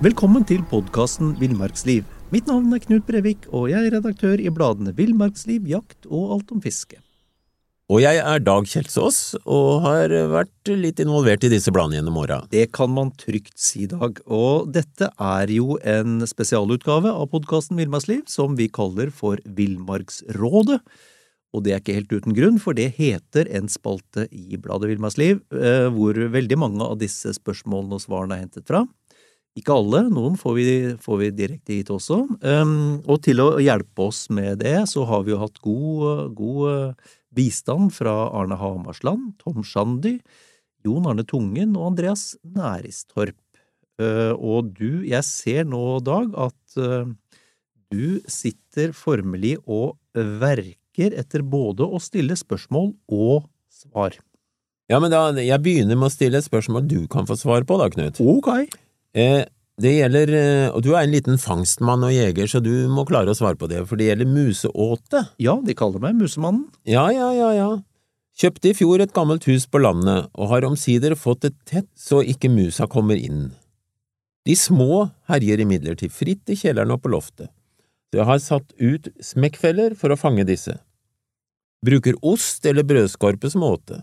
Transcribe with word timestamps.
Velkommen 0.00 0.46
til 0.48 0.62
podkasten 0.64 1.34
Villmarksliv. 1.36 2.06
Mitt 2.32 2.46
navn 2.48 2.72
er 2.72 2.80
Knut 2.80 3.04
Brevik, 3.04 3.42
og 3.52 3.66
jeg 3.68 3.84
er 3.84 3.92
redaktør 3.98 4.40
i 4.40 4.48
bladene 4.48 4.94
Villmarksliv, 4.96 5.66
Jakt 5.68 6.06
og 6.08 6.30
Alt 6.38 6.54
om 6.54 6.62
fiske. 6.64 6.96
Og 7.92 8.00
jeg 8.00 8.16
er 8.16 8.40
Dag 8.40 8.64
Kjelsås, 8.64 9.18
og 9.44 9.82
har 9.84 10.14
vært 10.32 10.70
litt 10.72 11.02
involvert 11.04 11.44
i 11.44 11.50
disse 11.52 11.68
bladene 11.68 11.98
gjennom 11.98 12.16
åra. 12.22 12.38
Det 12.48 12.70
kan 12.72 12.88
man 12.96 13.10
trygt 13.20 13.58
si, 13.60 13.84
Dag. 13.90 14.22
Og 14.24 14.70
dette 14.72 15.10
er 15.20 15.52
jo 15.52 15.76
en 15.84 16.24
spesialutgave 16.24 17.12
av 17.12 17.28
podkasten 17.34 17.76
Villmarksliv, 17.76 18.22
som 18.32 18.56
vi 18.56 18.70
kaller 18.72 19.12
for 19.12 19.42
Villmarksrådet. 19.44 20.80
Og 21.52 21.66
det 21.66 21.74
er 21.74 21.84
ikke 21.84 21.98
helt 21.98 22.14
uten 22.14 22.38
grunn, 22.38 22.56
for 22.62 22.78
det 22.78 22.94
heter 22.96 23.52
en 23.52 23.68
spalte 23.68 24.24
i 24.32 24.56
bladet 24.56 24.94
Villmarksliv, 24.94 25.44
eh, 25.52 25.90
hvor 25.92 26.16
veldig 26.16 26.60
mange 26.64 26.88
av 26.88 26.96
disse 27.04 27.36
spørsmålene 27.36 28.00
og 28.00 28.04
svarene 28.06 28.40
er 28.40 28.46
hentet 28.46 28.64
fra. 28.70 28.86
Ikke 29.58 29.74
alle, 29.74 30.04
noen 30.12 30.36
får 30.38 30.54
vi, 30.54 30.66
får 31.02 31.16
vi 31.24 31.30
direkte 31.34 31.74
hit 31.74 31.90
også. 31.90 32.22
Um, 32.38 33.00
og 33.02 33.18
til 33.26 33.42
å 33.42 33.48
hjelpe 33.62 34.06
oss 34.06 34.28
med 34.30 34.60
det, 34.62 34.76
så 34.90 35.02
har 35.08 35.24
vi 35.26 35.34
jo 35.34 35.40
hatt 35.42 35.58
god, 35.64 36.36
god 36.38 36.60
eh, 36.70 37.08
bistand 37.34 37.90
fra 37.96 38.14
Arne 38.36 38.58
Hamarsland, 38.60 39.32
Tom 39.42 39.64
Shandy, 39.66 40.20
Jon 40.86 41.08
Arne 41.10 41.26
Tungen 41.26 41.74
og 41.74 41.92
Andreas 41.92 42.34
Næristorp. 42.46 43.38
Uh, 44.00 44.32
og 44.38 44.70
du, 44.78 45.02
jeg 45.04 45.26
ser 45.26 45.66
nå, 45.68 45.82
Dag, 46.06 46.30
at 46.46 46.78
uh, 46.80 47.10
du 47.90 48.20
sitter 48.30 48.94
formelig 48.96 49.58
og 49.66 49.98
verker 50.14 51.18
etter 51.18 51.42
både 51.42 51.84
å 51.84 51.98
stille 52.02 52.38
spørsmål 52.38 52.94
og 53.12 53.50
svar. 53.82 54.14
Ja, 54.90 55.02
men 55.02 55.12
da, 55.12 55.26
jeg 55.42 55.62
begynner 55.62 55.98
med 55.98 56.08
å 56.08 56.14
stille 56.14 56.38
et 56.40 56.46
spørsmål 56.46 56.86
du 56.90 57.02
kan 57.10 57.28
få 57.28 57.36
svar 57.38 57.66
på, 57.66 57.76
da, 57.82 57.90
Knut. 57.92 58.22
Ok. 58.22 58.70
Eh, 59.16 59.44
det 59.80 59.92
gjelder, 59.96 60.32
eh, 60.36 60.68
og 60.70 60.82
du 60.84 60.92
er 60.92 61.06
en 61.06 61.14
liten 61.14 61.38
fangstmann 61.40 62.04
og 62.04 62.12
jeger, 62.12 62.46
så 62.50 62.60
du 62.62 62.88
må 62.92 63.06
klare 63.08 63.32
å 63.32 63.36
svare 63.36 63.56
på 63.56 63.68
det, 63.70 63.80
for 63.88 63.96
det 63.96 64.10
gjelder 64.10 64.28
museåte. 64.28 65.22
Ja, 65.40 65.56
de 65.64 65.74
kaller 65.74 66.02
meg 66.02 66.18
Musemannen. 66.18 66.66
Ja, 66.84 67.08
ja, 67.14 67.30
ja, 67.32 67.50
ja. 67.56 67.70
Kjøpte 68.40 68.70
i 68.70 68.76
fjor 68.76 69.00
et 69.00 69.14
gammelt 69.16 69.44
hus 69.48 69.66
på 69.66 69.80
landet, 69.80 70.28
og 70.34 70.52
har 70.52 70.68
omsider 70.68 71.16
fått 71.16 71.46
det 71.46 71.54
tett 71.68 71.88
så 71.96 72.20
ikke 72.20 72.52
musa 72.52 72.86
kommer 72.88 73.16
inn. 73.16 73.50
De 74.48 74.56
små 74.56 75.10
herjer 75.28 75.60
imidlertid 75.64 76.12
fritt 76.12 76.48
i 76.48 76.56
kjelleren 76.56 76.94
og 76.94 77.02
på 77.04 77.12
loftet, 77.12 77.50
så 78.10 78.20
jeg 78.20 78.28
har 78.28 78.40
satt 78.44 78.72
ut 78.80 79.10
smekkfeller 79.22 79.96
for 79.96 80.12
å 80.12 80.20
fange 80.20 80.46
disse. 80.48 80.76
Bruker 81.84 82.16
ost 82.20 82.64
eller 82.68 82.84
brødskorpe 82.84 83.48
som 83.52 83.64
åte. 83.64 84.02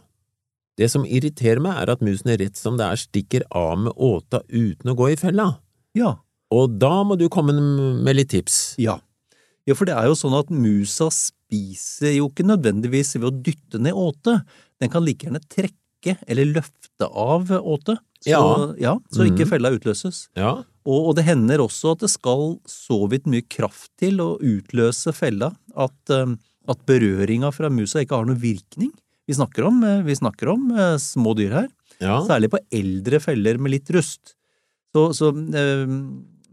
Det 0.77 0.89
som 0.93 1.03
irriterer 1.05 1.59
meg, 1.63 1.75
er 1.81 1.89
at 1.95 2.03
musene 2.05 2.37
rett 2.37 2.55
som 2.59 2.77
det 2.77 2.85
er 2.85 2.99
stikker 3.01 3.43
av 3.51 3.77
med 3.87 3.93
åta 3.97 4.43
uten 4.49 4.91
å 4.91 4.95
gå 4.97 5.11
i 5.13 5.17
fella. 5.19 5.57
Ja. 5.97 6.15
Og 6.53 6.77
da 6.79 7.03
må 7.03 7.17
du 7.17 7.27
komme 7.33 7.55
med 8.03 8.15
litt 8.15 8.29
tips. 8.29 8.75
Ja. 8.79 8.99
Ja, 9.67 9.73
for 9.75 9.85
det 9.89 9.95
er 9.97 10.05
jo 10.07 10.13
sånn 10.15 10.37
at 10.37 10.51
musa 10.53 11.09
spiser 11.11 12.13
jo 12.15 12.29
ikke 12.29 12.45
nødvendigvis 12.47 13.15
ved 13.17 13.25
å 13.27 13.33
dytte 13.43 13.81
ned 13.83 13.97
åte. 13.97 14.37
Den 14.79 14.89
kan 14.93 15.03
like 15.03 15.25
gjerne 15.27 15.41
trekke 15.51 16.17
eller 16.29 16.45
løfte 16.53 17.09
av 17.09 17.49
åte. 17.57 17.97
Så, 18.21 18.29
Ja. 18.31 18.73
ja, 18.79 18.93
så 19.11 19.25
ikke 19.27 19.45
Mhm. 19.45 19.49
fella 19.49 19.69
utløses. 19.71 20.27
Ja, 20.35 20.63
Og, 20.87 21.09
og 21.09 21.15
det 21.17 21.25
hender 21.25 21.57
også 21.59 21.91
at 21.91 21.99
det 21.99 22.09
skal 22.09 22.61
så 22.65 23.09
vidt 23.09 23.25
mye 23.27 23.41
kraft 23.43 23.89
til 23.99 24.17
å 24.23 24.39
utløse 24.39 25.11
fella 25.13 25.53
at, 25.75 25.91
eh, 26.09 26.35
at 26.69 26.85
berøringa 26.85 27.51
fra 27.53 27.69
musa 27.69 27.99
ikke 27.99 28.15
har 28.15 28.25
noen 28.25 28.39
virkning. 28.39 28.93
Vi 29.27 29.35
snakker 29.35 29.67
om, 29.67 29.83
eh, 29.83 30.01
vi 30.07 30.15
snakker 30.15 30.53
om 30.53 30.71
eh, 30.71 30.95
små 31.03 31.35
dyr 31.37 31.55
her. 31.61 31.69
ja. 31.99 32.19
Særlig 32.27 32.51
på 32.53 32.61
eldre 32.71 33.19
feller 33.23 33.59
med 33.59 33.75
litt 33.75 33.89
rust. 33.95 34.35
Så, 34.95 35.09
så 35.17 35.31
eh, 35.35 35.87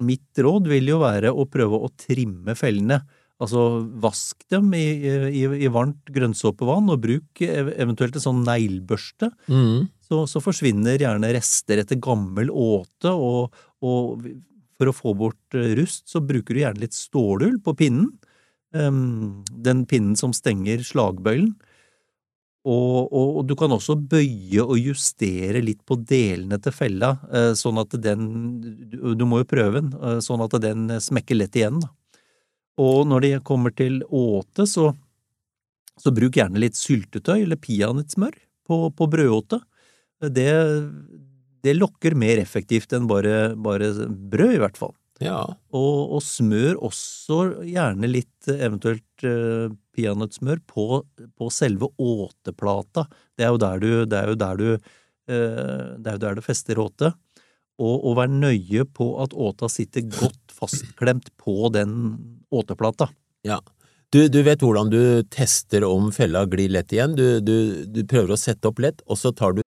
mitt 0.04 0.40
råd 0.42 0.68
vil 0.68 0.90
jo 0.90 1.02
være 1.04 1.30
å 1.32 1.46
prøve 1.50 1.78
å 1.78 1.92
trimme 1.96 2.56
fellene. 2.58 3.02
Altså 3.42 3.82
vask 4.00 4.44
dem 4.52 4.70
i, 4.78 4.84
i, 5.34 5.42
i 5.66 5.70
varmt 5.72 6.10
grønnsåpevann, 6.14 6.90
og 6.92 7.02
bruk 7.02 7.42
eventuelt 7.44 8.16
en 8.18 8.24
sånn 8.24 8.42
neglebørste. 8.46 9.30
Mm. 9.50 9.86
Så, 10.04 10.24
så 10.30 10.42
forsvinner 10.44 11.00
gjerne 11.02 11.32
rester 11.34 11.82
etter 11.82 11.98
gammel 12.02 12.50
åte, 12.50 13.10
og, 13.10 13.54
og 13.84 14.26
for 14.78 14.90
å 14.90 14.96
få 14.96 15.14
bort 15.18 15.58
eh, 15.58 15.74
rust, 15.78 16.06
så 16.10 16.22
bruker 16.24 16.54
du 16.54 16.62
gjerne 16.62 16.84
litt 16.84 16.96
stålull 16.96 17.60
på 17.64 17.76
pinnen. 17.78 18.10
Um, 18.74 19.44
den 19.46 19.84
pinnen 19.86 20.16
som 20.18 20.32
stenger 20.34 20.82
slagbøylen. 20.82 21.52
Og, 22.64 23.12
og, 23.12 23.40
og 23.40 23.42
du 23.44 23.52
kan 23.60 23.72
også 23.74 23.96
bøye 24.08 24.62
og 24.64 24.78
justere 24.80 25.60
litt 25.60 25.82
på 25.84 25.98
delene 26.00 26.56
til 26.64 26.72
fella, 26.72 27.10
eh, 27.28 27.50
sånn 27.58 27.76
at 27.82 27.92
den 28.00 28.24
Du, 28.88 29.26
må 29.28 29.42
jo 29.42 29.50
prøve 29.50 29.82
den, 29.82 29.90
eh, 30.00 30.20
sånn 30.24 30.40
at 30.46 30.56
den 30.64 30.88
smekker 30.96 31.36
lett 31.36 31.58
igjen. 31.60 31.82
Og 32.80 33.04
når 33.06 33.26
det 33.26 33.44
kommer 33.44 33.74
til 33.76 34.00
åte, 34.08 34.64
så, 34.66 34.94
så 36.00 36.14
bruk 36.14 36.40
gjerne 36.40 36.62
litt 36.62 36.80
syltetøy 36.80 37.42
eller 37.42 37.60
peanøttsmør 37.60 38.34
på, 38.64 38.80
på 38.96 39.10
brødåte. 39.12 39.60
Det, 40.32 40.50
det 41.68 41.76
lokker 41.76 42.16
mer 42.16 42.40
effektivt 42.40 42.96
enn 42.96 43.06
bare, 43.10 43.52
bare 43.60 43.92
brød, 44.08 44.56
i 44.56 44.62
hvert 44.62 44.80
fall. 44.80 44.96
Ja. 45.22 45.40
Og, 45.74 46.16
og 46.16 46.22
smør 46.24 46.80
også 46.82 47.38
gjerne 47.68 48.10
litt 48.10 48.48
eh, 48.50 48.64
eventuelt 48.66 49.26
eh, 49.26 49.68
peanøttsmør 49.94 50.62
på, 50.70 50.86
på 51.38 51.50
selve 51.54 51.90
åteplata. 52.00 53.06
Det 53.36 53.46
er 53.46 53.54
jo 53.54 53.60
der 53.62 53.82
du, 53.82 53.90
det 54.10 54.18
er 54.18 54.32
jo 54.32 54.38
der 54.40 54.58
du, 54.58 54.66
eh, 54.74 55.84
det 55.98 56.10
er 56.10 56.18
jo 56.18 56.24
der 56.26 56.38
du 56.38 56.42
fester 56.46 56.82
åte. 56.82 57.12
Og, 57.74 57.94
og 58.06 58.18
vær 58.20 58.30
nøye 58.30 58.84
på 58.86 59.08
at 59.22 59.34
åta 59.34 59.70
sitter 59.70 60.06
godt 60.06 60.54
fastklemt 60.54 61.32
på 61.42 61.70
den 61.74 61.94
åteplata. 62.54 63.10
ja. 63.46 63.60
Du, 64.14 64.20
du 64.30 64.44
vet 64.46 64.60
hvordan 64.62 64.92
du 64.92 65.24
tester 65.26 65.82
om 65.82 66.12
fella 66.14 66.44
glir 66.46 66.70
lett 66.70 66.92
igjen. 66.94 67.16
Du, 67.18 67.40
du, 67.42 67.82
du 67.90 68.04
prøver 68.06 68.36
å 68.36 68.38
sette 68.38 68.70
opp 68.70 68.78
lett, 68.84 69.02
og 69.10 69.18
så 69.18 69.32
tar 69.34 69.56
du 69.56 69.63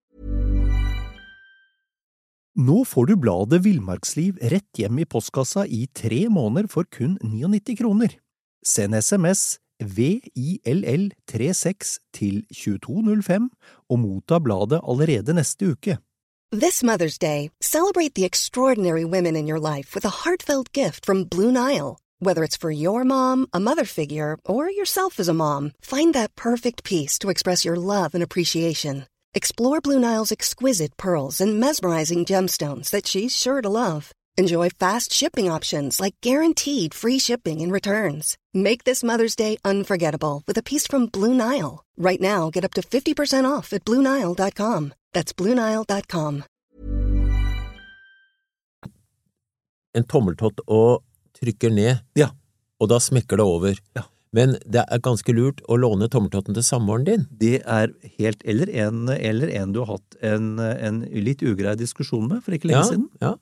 Nå 2.58 2.80
får 2.90 3.06
du 3.06 3.14
bladet 3.22 3.62
Villmarksliv 3.62 4.42
rett 4.42 4.80
hjem 4.82 5.04
i 5.04 5.06
postkassa 5.06 5.68
i 5.70 5.86
tre 5.94 6.26
måneder 6.26 6.66
for 6.66 6.90
kun 6.90 7.14
99 7.22 7.78
kroner. 7.78 8.18
Send 8.66 8.98
SMS 8.98 9.62
VILL36 9.78 12.02
til 12.18 12.50
2205 12.50 13.54
og 13.94 14.02
motta 14.02 14.42
bladet 14.42 14.82
allerede 14.82 15.38
neste 15.38 15.70
uke. 15.70 16.02
This 16.52 16.82
Mother's 16.82 17.20
Day, 17.20 17.52
celebrate 17.62 18.16
the 18.16 18.26
extraordinary 18.26 19.06
women 19.06 19.36
in 19.36 19.48
your 19.48 19.60
life 19.60 19.94
with 19.94 20.06
a 20.06 20.26
heartfelt 20.26 20.74
gift 20.74 21.06
from 21.06 21.26
Blue 21.26 21.52
Nile. 21.52 22.00
Whether 22.20 22.44
it's 22.44 22.58
for 22.58 22.72
your 22.72 23.04
mom, 23.04 23.46
a 23.54 23.60
mother 23.60 23.86
figure, 23.86 24.40
or 24.46 24.72
yourself 24.72 25.20
as 25.20 25.30
a 25.30 25.34
mom, 25.34 25.74
find 25.80 26.16
that 26.16 26.36
perfect 26.36 26.84
piece 26.84 27.20
to 27.20 27.30
express 27.30 27.66
your 27.66 27.78
love 27.78 28.16
and 28.16 28.24
appreciation. 28.24 29.06
Explore 29.38 29.82
Blue 29.82 30.00
Nile's 30.00 30.32
exquisite 30.32 30.98
pearls 30.98 31.42
and 31.42 31.60
mesmerizing 31.60 32.26
gemstones 32.26 32.90
that 32.90 33.06
she's 33.08 33.36
sure 33.38 33.62
to 33.62 33.70
love. 33.70 34.12
Enjoy 34.42 34.70
fast 34.70 35.14
shipping 35.14 35.52
options 35.56 36.00
like 36.00 36.16
guaranteed 36.22 36.94
free 36.96 37.20
shipping 37.20 37.62
and 37.62 37.72
returns. 37.72 38.36
Make 38.54 38.84
this 38.84 39.04
Mother's 39.04 39.36
Day 39.36 39.58
unforgettable 39.64 40.42
with 40.48 40.58
a 40.58 40.64
piece 40.64 40.88
from 40.88 41.06
Blue 41.06 41.36
Nile. 41.36 41.84
Right 41.98 42.22
now, 42.22 42.50
get 42.50 42.66
up 42.66 42.74
to 42.74 42.82
50% 42.82 43.46
off 43.46 43.74
at 43.74 43.86
BlueNile.com. 43.86 44.94
That's 45.14 45.34
BlueNile.com. 45.34 46.44
en 49.98 50.04
tommeltott 50.06 50.60
og 50.68 51.04
trykker 51.40 51.70
ned, 51.74 51.96
Ja. 52.16 52.28
og 52.80 52.90
da 52.90 53.00
smekker 53.00 53.38
det 53.38 53.46
over. 53.46 53.80
Ja. 53.96 54.02
Men 54.36 54.58
det 54.68 54.84
er 54.92 55.00
ganske 55.00 55.32
lurt 55.34 55.62
å 55.72 55.78
låne 55.80 56.10
tommeltotten 56.12 56.54
til 56.58 56.64
samboeren 56.66 57.06
din. 57.08 57.22
Det 57.32 57.62
er 57.64 57.94
helt 58.20 58.42
Eller 58.46 58.70
en, 58.84 59.06
eller 59.10 59.48
en 59.56 59.72
du 59.74 59.80
har 59.86 59.94
hatt 59.96 60.18
en, 60.22 60.58
en 60.60 61.02
litt 61.16 61.42
ugrei 61.48 61.76
diskusjon 61.80 62.28
med 62.28 62.44
for 62.44 62.52
ikke 62.58 62.68
lenge 62.72 62.82
Ja, 62.84 62.90
siden. 62.92 63.08
ja. 63.24 63.36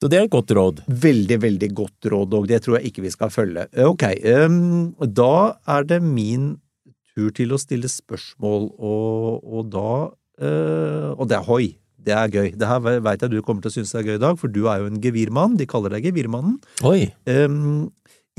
Så 0.00 0.08
det 0.08 0.16
er 0.16 0.24
et 0.24 0.32
godt 0.32 0.50
råd. 0.56 0.78
Veldig, 0.88 1.36
veldig 1.42 1.68
godt 1.76 2.08
råd, 2.08 2.32
og 2.38 2.46
det 2.48 2.62
tror 2.64 2.78
jeg 2.78 2.88
ikke 2.88 3.02
vi 3.04 3.10
skal 3.12 3.28
følge. 3.34 3.66
Ok, 3.84 4.06
um, 4.48 4.94
da 5.04 5.58
er 5.68 5.84
det 5.90 5.98
min 6.00 6.54
tur 7.12 7.28
til 7.36 7.52
å 7.52 7.58
stille 7.60 7.90
spørsmål, 7.92 8.70
og, 8.80 9.44
og 9.44 9.68
da 9.74 9.90
uh, 10.40 11.10
Og 11.20 11.28
det 11.28 11.36
er 11.36 11.44
hoi. 11.50 11.66
Det 12.00 12.14
er 12.16 12.32
gøy. 12.32 12.54
Det 12.56 12.64
her 12.64 12.80
veit 13.04 13.20
jeg 13.20 13.28
du 13.34 13.42
kommer 13.44 13.60
til 13.60 13.68
å 13.68 13.76
synes 13.76 13.92
er 13.92 14.06
gøy 14.08 14.14
i 14.16 14.22
dag, 14.22 14.38
for 14.40 14.48
du 14.48 14.62
er 14.72 14.80
jo 14.80 14.88
en 14.88 15.02
gevirmann. 15.04 15.58
De 15.60 15.66
kaller 15.68 15.92
deg 15.92 16.06
Gevirmannen. 16.08 16.56
Oi, 16.88 17.10
Ehm, 17.28 17.90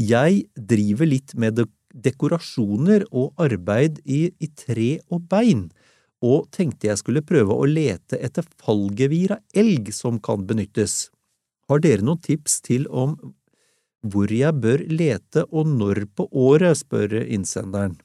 jeg 0.07 0.45
driver 0.55 1.09
litt 1.09 1.35
med 1.35 1.59
de 1.59 1.67
dekorasjoner 1.91 3.05
og 3.11 3.33
arbeid 3.41 3.99
i, 4.05 4.29
i 4.39 4.47
tre 4.55 4.91
og 5.11 5.25
bein, 5.31 5.65
og 6.21 6.47
tenkte 6.53 6.87
jeg 6.91 7.01
skulle 7.01 7.23
prøve 7.25 7.55
å 7.55 7.67
lete 7.67 8.19
etter 8.21 8.45
fallgevir 8.61 9.35
av 9.35 9.57
elg 9.57 9.89
som 9.95 10.19
kan 10.23 10.45
benyttes. 10.47 11.09
Har 11.71 11.81
dere 11.83 12.05
noen 12.05 12.21
tips 12.21 12.59
til 12.67 12.87
om 12.87 13.17
hvor 14.01 14.31
jeg 14.33 14.53
bør 14.61 14.85
lete 14.89 15.43
og 15.49 15.67
når 15.69 16.05
på 16.17 16.27
året, 16.31 16.79
spør 16.79 17.19
innsenderen. 17.21 17.97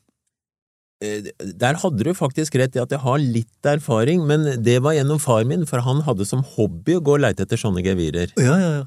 Eh, 1.05 1.29
Der 1.41 1.77
hadde 1.81 2.05
du 2.05 2.13
faktisk 2.17 2.57
rett 2.57 2.77
i 2.77 2.83
at 2.83 2.93
jeg 2.93 3.01
har 3.01 3.21
litt 3.21 3.69
erfaring, 3.69 4.25
men 4.29 4.63
det 4.65 4.79
var 4.85 4.97
gjennom 4.97 5.21
far 5.21 5.45
min, 5.49 5.67
for 5.69 5.85
han 5.85 6.03
hadde 6.07 6.29
som 6.29 6.45
hobby 6.57 6.97
å 6.97 7.05
gå 7.05 7.17
og 7.17 7.25
leite 7.25 7.45
etter 7.45 7.61
sånne 7.61 7.85
gevirer. 7.85 8.33
Ja, 8.41 8.57
ja, 8.61 8.71
ja. 8.81 8.85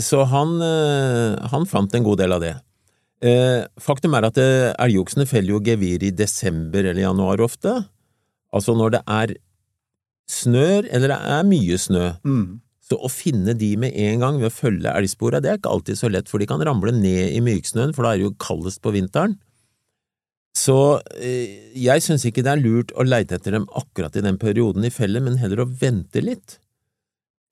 Så 0.00 0.24
han, 0.30 0.60
eh, 0.62 1.48
han 1.52 1.66
fant 1.66 1.94
en 1.94 2.04
god 2.06 2.20
del 2.22 2.32
av 2.32 2.42
det. 2.44 2.54
Eh, 3.22 3.64
Faktum 3.80 4.14
er 4.16 4.26
at 4.26 4.38
eh, 4.40 4.72
elgoksene 4.82 5.26
feller 5.28 5.56
jo 5.56 5.62
gevir 5.62 6.02
i 6.02 6.14
desember 6.14 6.84
eller 6.84 7.02
januar 7.04 7.42
ofte. 7.44 7.74
Altså 8.52 8.74
når 8.76 8.96
det 8.96 9.02
er 9.06 9.34
snør, 10.30 10.88
eller 10.88 11.12
det 11.12 11.20
er 11.36 11.48
mye 11.48 11.78
snø. 11.78 12.08
Mm. 12.24 12.60
Så 12.82 12.98
å 12.98 13.10
finne 13.12 13.54
de 13.58 13.74
med 13.80 13.94
en 13.96 14.24
gang 14.24 14.40
ved 14.40 14.50
å 14.50 14.54
følge 14.54 14.92
elgspora, 14.92 15.40
det 15.42 15.50
er 15.50 15.60
ikke 15.60 15.72
alltid 15.72 16.00
så 16.00 16.10
lett, 16.12 16.28
for 16.28 16.42
de 16.42 16.48
kan 16.50 16.62
ramle 16.64 16.92
ned 16.94 17.36
i 17.36 17.40
myksnøen, 17.44 17.94
for 17.94 18.04
da 18.04 18.12
er 18.12 18.20
det 18.20 18.28
jo 18.28 18.36
kaldest 18.42 18.82
på 18.84 18.92
vinteren. 18.94 19.38
Så 20.52 21.00
jeg 21.16 22.04
syns 22.04 22.26
ikke 22.28 22.42
det 22.44 22.52
er 22.52 22.60
lurt 22.60 22.90
å 22.92 23.06
leite 23.06 23.38
etter 23.38 23.56
dem 23.56 23.64
akkurat 23.78 24.18
i 24.18 24.24
den 24.24 24.36
perioden 24.40 24.84
i 24.84 24.92
fellet, 24.92 25.24
men 25.24 25.38
heller 25.40 25.64
å 25.64 25.70
vente 25.70 26.20
litt. 26.20 26.58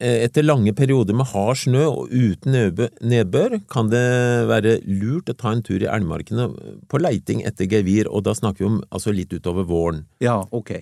Eh, 0.00 0.25
Etter 0.25 0.47
lange 0.47 0.73
perioder 0.76 1.17
med 1.17 1.29
hard 1.29 1.58
snø 1.61 1.85
og 1.91 2.12
uten 2.12 2.56
nedbør 3.05 3.58
kan 3.69 3.91
det 3.93 4.05
være 4.49 4.79
lurt 4.88 5.29
å 5.29 5.37
ta 5.37 5.52
en 5.52 5.64
tur 5.67 5.82
i 5.82 5.88
elgmarkene 5.91 6.47
på 6.88 7.00
leiting 7.00 7.43
etter 7.44 7.69
gevir, 7.69 8.08
og 8.08 8.25
da 8.25 8.32
snakker 8.37 8.64
vi 8.64 8.70
om 8.70 8.79
altså 8.88 9.12
litt 9.12 9.35
utover 9.37 9.69
våren. 9.69 10.06
Ja, 10.25 10.41
ok. 10.56 10.73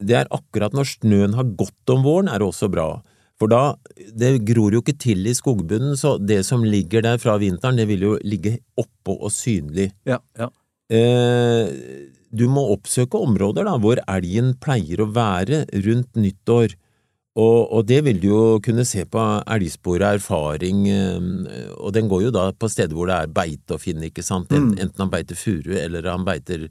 Det 0.00 0.16
er 0.16 0.30
akkurat 0.32 0.76
når 0.76 0.86
snøen 0.94 1.34
har 1.36 1.50
gått 1.58 1.92
om 1.92 2.06
våren, 2.06 2.30
er 2.30 2.38
det 2.40 2.46
også 2.46 2.70
bra. 2.72 2.92
For 3.40 3.50
da, 3.50 3.74
det 3.96 4.44
gror 4.48 4.76
jo 4.76 4.82
ikke 4.84 4.98
til 5.00 5.26
i 5.26 5.34
skogbunnen, 5.34 5.96
så 5.98 6.14
det 6.20 6.42
som 6.46 6.62
ligger 6.64 7.02
der 7.04 7.18
fra 7.20 7.38
vinteren, 7.40 7.80
det 7.80 7.88
vil 7.90 8.06
jo 8.06 8.14
ligge 8.22 8.58
oppå 8.80 9.16
og 9.16 9.32
synlig. 9.34 9.90
Ja, 10.08 10.20
ja. 10.38 10.50
Eh, 10.90 11.70
du 12.30 12.46
må 12.50 12.68
oppsøke 12.74 13.18
områder 13.18 13.66
da, 13.66 13.74
hvor 13.80 13.98
elgen 14.04 14.54
pleier 14.62 15.02
å 15.02 15.10
være 15.10 15.64
rundt 15.86 16.20
nyttår, 16.20 16.76
og, 17.38 17.58
og 17.70 17.84
det 17.86 18.00
vil 18.04 18.18
du 18.18 18.26
jo 18.28 18.44
kunne 18.64 18.82
se 18.88 19.04
på 19.06 19.22
elgspor 19.54 20.00
og 20.00 20.16
erfaring, 20.18 20.80
eh, 20.90 21.74
og 21.78 21.92
den 21.94 22.08
går 22.10 22.24
jo 22.26 22.32
da 22.34 22.48
på 22.52 22.70
steder 22.70 22.96
hvor 22.96 23.06
det 23.10 23.18
er 23.20 23.34
beite 23.34 23.76
å 23.76 23.82
finne, 23.82 24.08
ikke 24.10 24.24
sant, 24.26 24.50
Mm. 24.50 24.72
enten 24.78 25.04
han 25.04 25.12
beiter 25.12 25.38
furu, 25.38 25.76
eller 25.78 26.08
han 26.10 26.24
beiter 26.26 26.68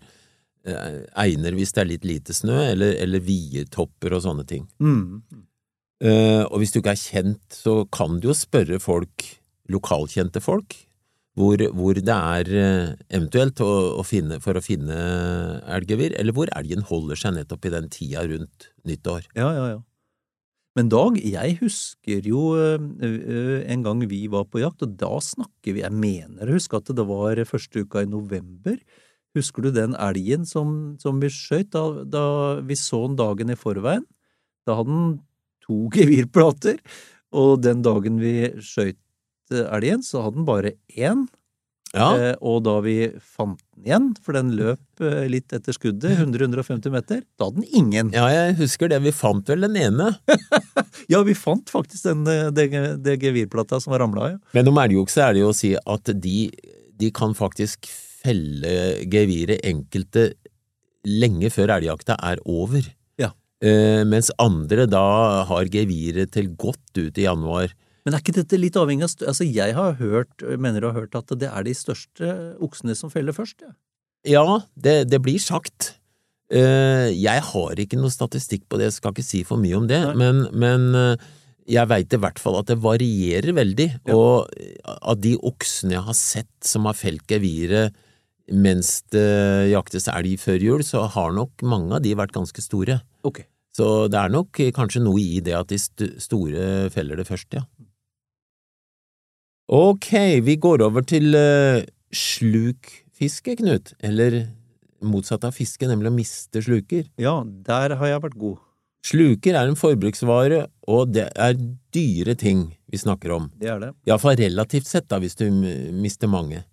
eh, 0.67 1.05
einer 1.15 1.55
hvis 1.55 1.71
det 1.71 1.81
er 1.81 1.91
litt 1.93 2.05
lite 2.05 2.35
snø, 2.35 2.57
eller, 2.73 2.97
eller 2.99 3.23
vietopper 3.23 4.13
og 4.17 4.25
sånne 4.25 4.45
ting. 4.45 4.67
Mm. 4.83 5.21
Uh, 5.99 6.45
og 6.47 6.61
hvis 6.61 6.71
du 6.71 6.77
ikke 6.79 6.93
er 6.95 6.99
kjent, 6.99 7.41
så 7.51 7.81
kan 7.91 8.19
du 8.19 8.29
jo 8.29 8.35
spørre 8.35 8.77
folk, 8.79 9.25
lokalkjente 9.67 10.39
folk, 10.39 10.75
hvor, 11.35 11.59
hvor 11.75 11.95
det 11.95 12.15
er 12.15 12.47
eventuelt 13.11 13.59
å, 13.63 13.67
å 13.99 14.03
finne, 14.07 14.39
for 14.43 14.55
å 14.55 14.63
finne 14.63 14.95
elggevir, 15.75 16.15
eller 16.19 16.35
hvor 16.35 16.51
elgen 16.55 16.83
holder 16.87 17.19
seg 17.19 17.35
nettopp 17.35 17.67
i 17.67 17.73
den 17.75 17.91
tida 17.91 18.23
rundt 18.27 18.69
nyttår. 18.87 19.27
Ja, 19.35 19.51
ja, 19.55 19.67
ja. 19.73 19.79
Men 20.79 20.87
Dag, 20.87 21.17
jeg 21.19 21.57
husker 21.59 22.23
jo 22.23 22.53
øh, 22.55 22.79
øh, 23.03 23.65
en 23.67 23.81
gang 23.83 24.03
vi 24.07 24.21
var 24.31 24.45
på 24.47 24.61
jakt, 24.61 24.85
og 24.85 24.93
da 24.95 25.17
snakker 25.19 25.73
vi, 25.75 25.81
jeg 25.83 25.91
mener 25.91 26.47
å 26.47 26.55
huske 26.55 26.79
at 26.79 26.91
det 26.95 27.03
var 27.09 27.41
første 27.49 27.83
uka 27.83 28.05
i 28.05 28.07
november. 28.07 28.77
Husker 29.35 29.65
du 29.65 29.73
den 29.75 29.97
elgen 29.99 30.45
som, 30.47 30.95
som 31.03 31.19
vi 31.19 31.27
skjøt 31.35 31.73
da, 31.75 31.83
da 32.07 32.23
vi 32.63 32.79
så 32.79 33.01
den 33.09 33.19
dagen 33.19 33.51
i 33.51 33.59
forveien? 33.59 34.05
Da 34.63 34.77
hadde 34.79 34.95
den 34.95 35.11
to 35.67 35.81
gevirplater, 35.97 36.79
og 37.35 37.59
den 37.65 37.83
dagen 37.83 38.23
vi 38.23 38.47
skjøt 38.63 38.95
eh, 39.51 39.67
elgen, 39.75 40.05
så 40.07 40.23
hadde 40.23 40.39
den 40.39 40.47
bare 40.47 40.77
én. 40.95 41.27
Ja, 41.95 42.09
Eh, 42.19 42.35
og 42.45 42.59
da 42.67 42.75
vi 42.85 43.09
fant 43.17 43.57
den 43.73 43.87
igjen, 43.87 44.07
for 44.21 44.37
den 44.37 44.51
løp 44.53 45.01
eh, 45.01 45.23
litt 45.31 45.53
etter 45.55 45.73
skuddet, 45.73 46.19
100-150 46.19 46.91
meter, 46.93 47.23
da 47.39 47.47
hadde 47.47 47.63
den 47.63 47.79
ingen. 47.79 48.11
ja, 48.13 48.27
jeg 48.29 48.59
husker 48.59 48.91
det, 48.91 48.99
vi 49.01 49.13
fant 49.15 49.49
vel 49.49 49.65
den 49.65 49.79
ene. 49.79 50.11
Ja, 51.09 51.23
vi 51.25 51.33
fant 51.33 51.71
faktisk 51.71 52.05
den, 52.05 52.27
eh, 52.29 52.51
det, 52.53 52.67
det 53.01 53.15
gevirplata 53.23 53.79
som 53.81 53.95
var 53.95 54.03
ramla 54.03 54.21
av, 54.27 54.35
ja. 54.35 54.39
Men 54.53 54.69
om 54.69 54.77
elgokse 54.81 55.23
er 55.25 55.33
det 55.33 55.41
jo 55.41 55.49
å 55.49 55.57
si 55.57 55.71
at 55.79 56.11
de, 56.21 56.37
de 56.99 57.09
kan 57.15 57.33
faktisk 57.37 57.89
felle 57.89 58.99
geviret 59.09 59.63
enkelte 59.65 60.33
lenge 61.07 61.49
før 61.53 61.71
elgjakta 61.79 62.17
er 62.29 62.41
over. 62.45 62.85
Ja. 63.17 63.31
Eh, 63.63 64.03
mens 64.05 64.29
andre 64.37 64.85
da 64.91 65.05
har 65.49 65.71
geviret 65.71 66.35
til 66.35 66.51
godt 66.59 66.99
ut 66.99 67.17
i 67.17 67.25
januar. 67.25 67.71
Men 68.09 68.17
er 68.17 68.23
ikke 68.23 68.39
dette 68.39 68.57
litt 68.57 68.77
avhengig 68.79 69.05
av 69.05 69.27
Altså, 69.29 69.45
jeg 69.45 69.75
har 69.77 69.99
hørt, 69.99 70.41
mener 70.57 70.81
du 70.81 70.87
har 70.89 70.97
hørt 70.97 71.13
at 71.19 71.29
det 71.37 71.45
er 71.45 71.65
de 71.67 71.75
største 71.77 72.31
oksene 72.57 72.95
som 72.97 73.11
feller 73.13 73.35
først, 73.37 73.61
ja. 73.61 73.75
Ja, 74.27 74.61
det, 74.75 74.95
det 75.13 75.19
blir 75.23 75.37
sagt. 75.39 75.93
Eh, 76.49 77.13
jeg 77.13 77.43
har 77.51 77.79
ikke 77.79 77.99
noe 78.01 78.09
statistikk 78.11 78.65
på 78.65 78.79
det, 78.81 78.89
jeg 78.89 78.97
skal 78.97 79.13
ikke 79.13 79.27
si 79.27 79.43
for 79.45 79.61
mye 79.61 79.77
om 79.77 79.85
det, 79.87 79.99
men, 80.17 80.41
men 80.57 80.89
eh, 80.97 81.27
jeg 81.69 81.85
veit 81.91 82.17
i 82.17 82.19
hvert 82.25 82.41
fall 82.41 82.57
at 82.59 82.71
det 82.71 82.79
varierer 82.81 83.53
veldig, 83.53 83.87
Ja. 84.09 84.17
og 84.17 84.49
av 84.89 85.21
de 85.21 85.35
oksene 85.37 85.99
jeg 85.99 86.07
har 86.09 86.17
sett 86.17 86.51
som 86.65 86.89
har 86.89 86.97
felt 86.97 87.29
geviret 87.29 87.93
mens 88.49 89.03
det 89.13 89.69
jaktes 89.69 90.09
elg 90.09 90.39
før 90.41 90.65
jul, 90.65 90.81
så 90.81 91.05
har 91.13 91.31
nok 91.37 91.61
mange 91.61 91.93
av 91.99 92.01
de 92.01 92.15
vært 92.17 92.33
ganske 92.33 92.65
store. 92.65 92.97
Okay. 93.21 93.45
Så 93.77 94.09
det 94.09 94.17
er 94.17 94.33
nok 94.33 94.57
kanskje 94.73 95.03
noe 95.05 95.21
i 95.21 95.37
det 95.45 95.53
at 95.53 95.69
de 95.69 95.77
st 95.77 96.09
store 96.17 96.89
feller 96.91 97.21
det 97.21 97.29
først, 97.29 97.53
ja. 97.53 97.61
Ok, 99.69 100.13
vi 100.41 100.55
går 100.57 100.81
over 100.81 101.03
til 101.05 101.35
uh, 101.37 101.83
slukfiske, 102.09 103.53
Knut, 103.59 103.91
eller 104.01 104.47
motsatt 105.05 105.43
av 105.45 105.53
fiske, 105.53 105.85
nemlig 105.85 106.09
å 106.09 106.15
miste 106.15 106.63
sluker. 106.65 107.03
Ja, 107.21 107.43
der 107.45 107.93
har 107.99 108.09
jeg 108.09 108.23
vært 108.23 108.39
god. 108.41 108.57
Sluker 109.05 109.55
er 109.55 109.69
en 109.69 109.77
forbruksvare, 109.79 110.63
og 110.89 111.11
det 111.13 111.27
er 111.37 111.59
dyre 111.93 112.33
ting 112.35 112.65
vi 112.89 112.99
snakker 112.99 113.31
om, 113.35 113.45
Det 113.61 113.69
er 113.69 113.79
det. 113.79 113.91
iallfall 114.09 114.39
relativt 114.41 114.89
sett 114.89 115.07
da, 115.07 115.19
hvis 115.21 115.37
du 115.37 115.45
mister 115.53 116.27
mange. 116.27 116.63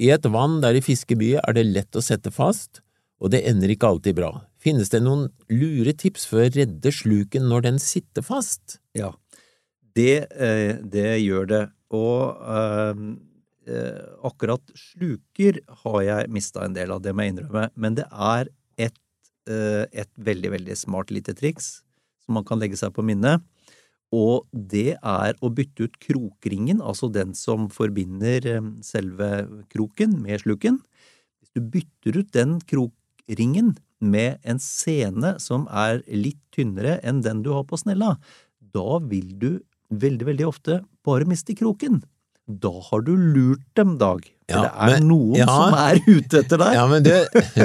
I 0.00 0.08
et 0.10 0.24
vann 0.32 0.62
der 0.64 0.78
i 0.78 0.80
fiskebyet 0.80 1.44
er 1.44 1.52
det 1.58 1.66
lett 1.68 1.92
å 1.92 2.02
sette 2.02 2.32
fast, 2.32 2.80
og 3.20 3.30
det 3.34 3.44
ender 3.46 3.68
ikke 3.68 3.90
alltid 3.92 4.16
bra. 4.16 4.30
Finnes 4.58 4.88
det 4.88 5.02
noen 5.04 5.28
lure 5.52 5.92
tips 5.92 6.24
for 6.26 6.40
å 6.40 6.48
redde 6.48 6.88
sluken 6.88 7.46
når 7.52 7.68
den 7.68 7.78
sitter 7.78 8.24
fast? 8.24 8.78
Ja. 8.96 9.12
Det, 9.94 10.24
eh, 10.32 10.80
det 10.80 11.20
gjør 11.20 11.46
det. 11.52 11.62
Og 11.96 12.40
eh, 12.46 14.00
akkurat 14.26 14.62
sluker 14.78 15.60
har 15.84 16.00
jeg 16.06 16.32
mista 16.32 16.64
en 16.64 16.76
del 16.76 16.92
av, 16.94 17.02
det 17.02 17.14
må 17.14 17.26
jeg 17.26 17.34
innrømme. 17.34 17.68
Men 17.74 17.98
det 17.98 18.06
er 18.10 18.50
et, 18.80 19.00
eh, 19.50 19.84
et 19.90 20.10
veldig, 20.16 20.54
veldig 20.56 20.76
smart 20.78 21.10
lite 21.14 21.34
triks 21.36 21.80
som 22.24 22.38
man 22.38 22.46
kan 22.46 22.60
legge 22.62 22.78
seg 22.78 22.94
på 22.94 23.04
minnet. 23.06 23.42
Og 24.10 24.46
det 24.50 24.96
er 24.96 25.36
å 25.38 25.52
bytte 25.54 25.86
ut 25.86 25.98
krokringen, 26.02 26.80
altså 26.82 27.10
den 27.14 27.34
som 27.38 27.68
forbinder 27.70 28.46
eh, 28.56 28.70
selve 28.86 29.46
kroken 29.70 30.18
med 30.22 30.42
sluken. 30.42 30.80
Hvis 31.40 31.54
du 31.54 31.62
bytter 31.76 32.18
ut 32.22 32.32
den 32.34 32.58
krokringen 32.70 33.76
med 34.00 34.40
en 34.48 34.58
sene 34.62 35.36
som 35.42 35.66
er 35.70 36.00
litt 36.08 36.40
tynnere 36.54 36.98
enn 37.06 37.20
den 37.22 37.44
du 37.44 37.52
har 37.54 37.66
på 37.68 37.78
snella, 37.78 38.16
da 38.58 38.98
vil 39.02 39.34
du 39.38 39.50
veldig, 39.90 40.26
veldig 40.32 40.46
ofte 40.48 40.80
bare 41.06 41.26
mister 41.28 41.54
kroken. 41.58 42.00
Da 42.50 42.70
har 42.88 43.02
du 43.06 43.12
lurt 43.14 43.62
dem, 43.78 43.92
Dag. 44.00 44.24
For 44.50 44.56
Ja, 44.56 44.62
det 44.64 44.70
er 44.74 44.90
men- 44.98 45.04
noen 45.08 45.36
ja. 45.38 45.46
som 45.46 45.74
er 45.78 46.00
ute 46.08 46.40
etter 46.40 46.58
deg. 46.58 46.72
Ja, 46.74 46.86
men 46.90 47.04
du, 47.06 47.12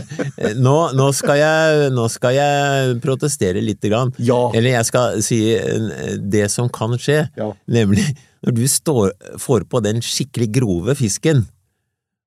nå, 0.67 0.75
nå, 0.93 1.07
skal 1.17 1.39
jeg, 1.41 1.87
nå 1.95 2.05
skal 2.13 2.35
jeg 2.37 2.99
protestere 3.01 3.63
lite 3.65 3.89
grann. 3.89 4.13
Ja. 4.21 4.51
Eller 4.53 4.75
jeg 4.75 4.85
skal 4.91 5.17
si 5.25 5.39
eh, 5.57 6.19
det 6.21 6.51
som 6.53 6.69
kan 6.69 6.93
skje, 7.01 7.23
Ja. 7.39 7.49
nemlig 7.67 8.05
når 8.45 8.53
du 8.59 8.63
står, 8.69 9.11
får 9.41 9.65
på 9.71 9.81
den 9.81 10.03
skikkelig 10.05 10.51
grove 10.59 10.93
fisken, 10.99 11.47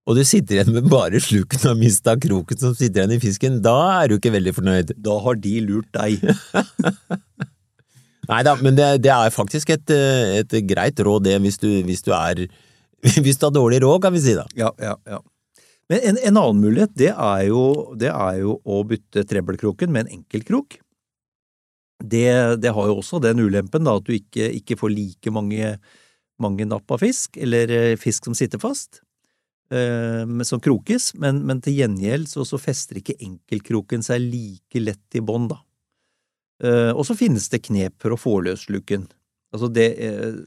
og 0.08 0.16
du 0.16 0.24
sitter 0.24 0.56
igjen 0.58 0.72
med 0.74 0.88
bare 0.90 1.20
sluken 1.22 1.60
og 1.62 1.68
har 1.68 1.78
mista 1.78 2.16
kroken 2.18 2.58
som 2.58 2.74
sitter 2.74 3.04
igjen 3.04 3.18
i 3.18 3.22
fisken, 3.22 3.60
da 3.62 3.76
er 4.02 4.08
du 4.08 4.16
ikke 4.18 4.32
veldig 4.34 4.54
fornøyd. 4.56 4.94
Da 5.04 5.18
har 5.22 5.36
de 5.38 5.54
lurt 5.68 5.92
deg. 5.94 6.18
Nei 8.28 8.42
da, 8.44 8.54
men 8.60 8.76
det, 8.76 8.88
det 9.04 9.12
er 9.14 9.32
faktisk 9.32 9.72
et, 9.72 9.88
eh, 9.94 10.38
et 10.42 10.56
greit 10.68 11.00
råd, 11.00 11.24
det, 11.24 11.38
hvis 11.44 11.60
du, 11.62 11.68
hvis 11.86 12.04
du 12.04 12.12
er 12.16 12.46
Hvis 13.24 13.38
du 13.38 13.46
har 13.46 13.54
dårlig 13.54 13.78
råd, 13.84 14.00
kan 14.02 14.10
vi 14.10 14.20
si 14.24 14.32
da. 14.34 14.42
Ja, 14.58 14.72
ja, 14.82 14.96
ja. 15.06 15.20
Men 15.88 16.02
en, 16.04 16.18
en 16.18 16.40
annen 16.40 16.60
mulighet, 16.60 16.92
det 16.98 17.12
er, 17.14 17.42
jo, 17.46 17.94
det 17.96 18.10
er 18.10 18.40
jo 18.42 18.58
å 18.66 18.82
bytte 18.84 19.22
trebbelkroken 19.24 19.92
med 19.94 20.04
en 20.04 20.18
enkeltkrok. 20.18 20.80
Det, 21.98 22.26
det 22.58 22.72
har 22.74 22.90
jo 22.90 22.98
også 23.00 23.20
den 23.22 23.40
ulempen 23.40 23.86
da, 23.86 23.96
at 23.98 24.06
du 24.06 24.12
ikke, 24.16 24.50
ikke 24.58 24.76
får 24.82 24.92
like 24.92 25.32
mange, 25.34 25.76
mange 26.42 26.66
napp 26.68 26.90
av 26.94 27.02
fisk, 27.02 27.38
eller 27.40 27.72
eh, 27.74 27.94
fisk 27.98 28.28
som 28.28 28.36
sitter 28.38 28.60
fast, 28.62 29.00
eh, 29.70 30.26
som 30.46 30.62
krokes, 30.62 31.12
men, 31.22 31.40
men 31.48 31.62
til 31.64 31.78
gjengjeld 31.80 32.28
så, 32.30 32.44
så 32.46 32.60
fester 32.60 33.00
ikke 33.00 33.18
enkeltkroken 33.24 34.04
seg 34.04 34.26
like 34.26 34.84
lett 34.84 35.18
i 35.18 35.24
bånd, 35.24 35.54
da. 35.54 35.62
Eh, 36.64 36.90
og 36.90 37.06
så 37.06 37.16
finnes 37.18 37.46
det 37.52 37.62
knep 37.68 37.96
for 38.02 38.14
å 38.14 38.20
få 38.20 38.38
løs 38.46 38.66
sluken. 38.66 39.06
Altså 39.54 39.70
det, 39.72 39.88
eh, 40.04 40.38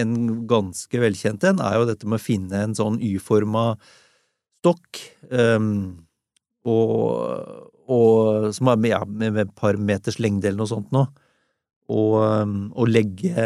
en 0.00 0.14
ganske 0.50 1.00
velkjent 1.00 1.44
en 1.46 1.60
er 1.62 1.78
jo 1.78 1.88
dette 1.88 2.08
med 2.08 2.18
å 2.18 2.24
finne 2.24 2.62
en 2.64 2.74
sånn 2.74 2.98
Y-forma 3.04 3.72
stokk, 4.58 4.98
um, 5.30 6.04
og, 6.66 7.70
og, 7.86 8.48
som 8.52 8.70
er 8.72 8.80
med, 8.82 8.90
ja, 8.90 9.00
med 9.06 9.38
et 9.38 9.52
par 9.56 9.78
meters 9.78 10.18
lengde 10.18 10.48
eller 10.48 10.58
noe 10.58 10.70
sånt 10.70 10.90
nå, 10.92 11.04
og, 11.88 12.16
og 12.74 12.90
legge, 12.90 13.44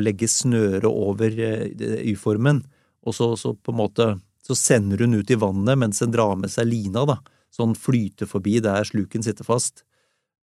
legge 0.00 0.28
snøret 0.30 0.88
over 0.88 1.36
Y-formen, 1.36 2.64
og 3.04 3.14
så, 3.14 3.34
så, 3.38 3.52
på 3.54 3.74
en 3.74 3.78
måte 3.78 4.08
så 4.44 4.56
sender 4.58 5.04
hun 5.04 5.20
ut 5.20 5.30
i 5.30 5.38
vannet 5.38 5.78
mens 5.78 6.00
den 6.02 6.16
drar 6.16 6.34
med 6.40 6.50
seg 6.50 6.66
lina, 6.72 7.04
da, 7.06 7.20
den 7.60 7.76
flyter 7.78 8.26
forbi 8.26 8.56
der 8.64 8.88
sluken 8.88 9.22
sitter 9.22 9.46
fast. 9.46 9.84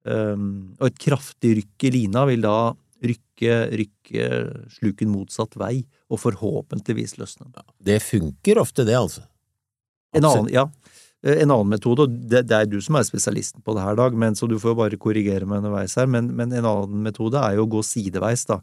Um, 0.05 0.75
og 0.77 0.91
et 0.91 0.99
kraftig 1.01 1.55
rykk 1.59 1.87
i 1.87 1.93
lina 1.95 2.25
vil 2.29 2.43
da 2.45 2.57
rykke, 3.05 3.55
rykke 3.81 4.27
sluken 4.77 5.11
motsatt 5.11 5.55
vei, 5.59 5.79
og 6.11 6.21
forhåpentligvis 6.21 7.17
løsne. 7.19 7.49
Ja, 7.55 7.65
det 7.89 8.01
funker 8.05 8.61
ofte, 8.61 8.85
det, 8.87 8.97
altså. 8.97 9.25
En 10.15 10.27
annen, 10.29 10.51
ja, 10.53 10.67
en 11.25 11.51
annen 11.51 11.73
metode, 11.73 12.05
og 12.05 12.19
det, 12.29 12.45
det, 12.49 12.57
er 12.57 12.69
du 12.69 12.77
som 12.83 12.99
er 12.99 13.07
spesialisten 13.07 13.63
på 13.65 13.75
det 13.75 13.83
her, 13.83 13.97
Dag, 13.99 14.15
men, 14.17 14.37
så 14.37 14.47
du 14.47 14.55
får 14.61 14.77
bare 14.77 15.01
korrigere 15.01 15.47
meg 15.49 15.63
underveis 15.63 15.97
her, 15.99 16.07
men, 16.11 16.29
men, 16.37 16.53
en 16.53 16.69
annen 16.69 17.01
metode 17.05 17.41
er 17.41 17.57
jo 17.57 17.65
å 17.65 17.73
gå 17.75 17.83
sideveis, 17.85 18.45
da, 18.49 18.61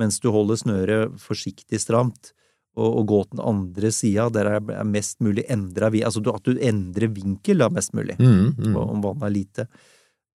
mens 0.00 0.20
du 0.22 0.30
holder 0.34 0.60
snøret 0.60 1.18
forsiktig 1.20 1.80
stramt, 1.82 2.34
og, 2.72 2.86
og 2.88 3.08
gå 3.10 3.18
til 3.24 3.36
den 3.36 3.42
andre 3.44 3.90
sida, 3.92 4.28
der 4.32 4.48
er 4.54 4.86
mest 4.88 5.18
mulig 5.20 5.42
endra 5.52 5.90
Altså 5.92 6.22
at 6.32 6.46
du 6.46 6.56
endrer 6.56 7.10
vinkel, 7.12 7.60
da, 7.60 7.68
mest 7.68 7.92
mulig, 7.92 8.16
mm, 8.16 8.54
mm. 8.56 8.76
om 8.80 9.02
vannet 9.04 9.26
er 9.28 9.34
lite. 9.34 9.66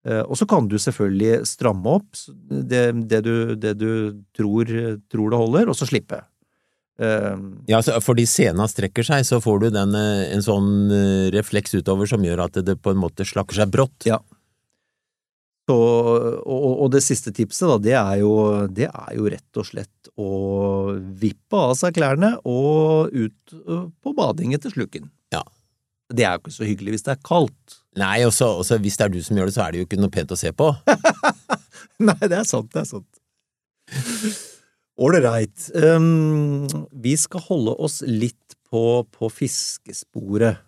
Uh, 0.07 0.23
og 0.23 0.37
så 0.39 0.47
kan 0.47 0.69
du 0.71 0.77
selvfølgelig 0.79 1.41
stramme 1.49 1.97
opp 1.99 2.15
det, 2.47 2.85
det, 3.11 3.21
du, 3.25 3.55
det 3.59 3.73
du, 3.75 3.91
tror, 4.37 4.71
tror 5.11 5.33
det 5.33 5.41
holder, 5.41 5.71
og 5.73 5.75
så 5.75 5.87
slippe. 5.89 6.21
Uh, 6.97 7.37
ja, 7.69 7.77
fordi 8.01 8.25
sena 8.25 8.65
strekker 8.69 9.05
seg, 9.05 9.25
så 9.27 9.37
får 9.43 9.59
du 9.61 9.67
den, 9.75 9.93
eh, 9.93 10.23
en 10.33 10.41
sånn 10.41 10.89
eh, 10.89 11.27
refleks 11.35 11.75
utover 11.77 12.09
som 12.09 12.23
gjør 12.25 12.47
at 12.47 12.57
det 12.65 12.73
på 12.81 12.89
en 12.89 12.97
måte 12.97 13.27
slakker 13.27 13.59
seg 13.59 13.69
brått. 13.73 14.07
Ja. 14.09 14.17
Så, 15.67 15.75
og, 15.75 16.65
og, 16.71 16.87
det 16.95 17.03
siste 17.05 17.33
tipset, 17.35 17.67
da, 17.69 17.75
det 17.83 17.93
er, 17.99 18.15
jo, 18.23 18.33
det 18.71 18.87
er 18.87 19.11
jo 19.13 19.27
rett 19.29 19.59
og 19.59 19.67
slett 19.67 20.09
å 20.15 20.31
vippe 20.95 21.59
av 21.59 21.75
seg 21.77 21.97
klærne 21.99 22.37
og 22.47 23.11
ut 23.11 23.57
på 23.67 24.13
bading 24.17 24.55
etter 24.55 24.73
sluken. 24.73 25.11
Ja. 25.35 25.43
Det 26.07 26.23
er 26.23 26.37
jo 26.37 26.45
ikke 26.45 26.55
så 26.55 26.65
hyggelig 26.65 26.95
hvis 26.95 27.05
det 27.05 27.13
er 27.17 27.25
kaldt. 27.27 27.81
Nei, 27.97 28.17
og 28.27 28.33
så 28.35 28.77
hvis 28.81 28.99
det 28.99 29.07
er 29.07 29.13
du 29.13 29.21
som 29.25 29.39
gjør 29.39 29.49
det, 29.49 29.55
så 29.55 29.63
er 29.65 29.73
det 29.73 29.81
jo 29.81 29.87
ikke 29.87 29.99
noe 30.01 30.13
pent 30.13 30.33
å 30.33 30.39
se 30.39 30.51
på. 30.53 30.69
Nei, 32.07 32.19
det 32.21 32.37
er 32.37 32.47
sant, 32.47 32.69
det 32.73 32.83
er 32.83 32.89
sant. 32.89 33.21
Ålreit. 34.97 35.67
Um, 35.77 36.65
vi 36.93 37.13
skal 37.17 37.43
holde 37.47 37.75
oss 37.85 38.01
litt 38.05 38.57
på, 38.69 39.03
på 39.13 39.29
fiskesporet, 39.31 40.63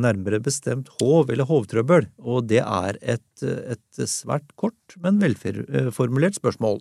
nærmere 0.00 0.38
bestemt 0.40 0.88
håv 1.00 1.28
eller 1.32 1.44
hovtrøbbel, 1.48 2.06
og 2.24 2.46
det 2.48 2.62
er 2.62 2.96
et, 3.02 3.42
et 3.44 4.04
svært 4.08 4.54
kort, 4.56 4.94
men 5.02 5.18
velformulert 5.20 6.38
spørsmål. 6.38 6.78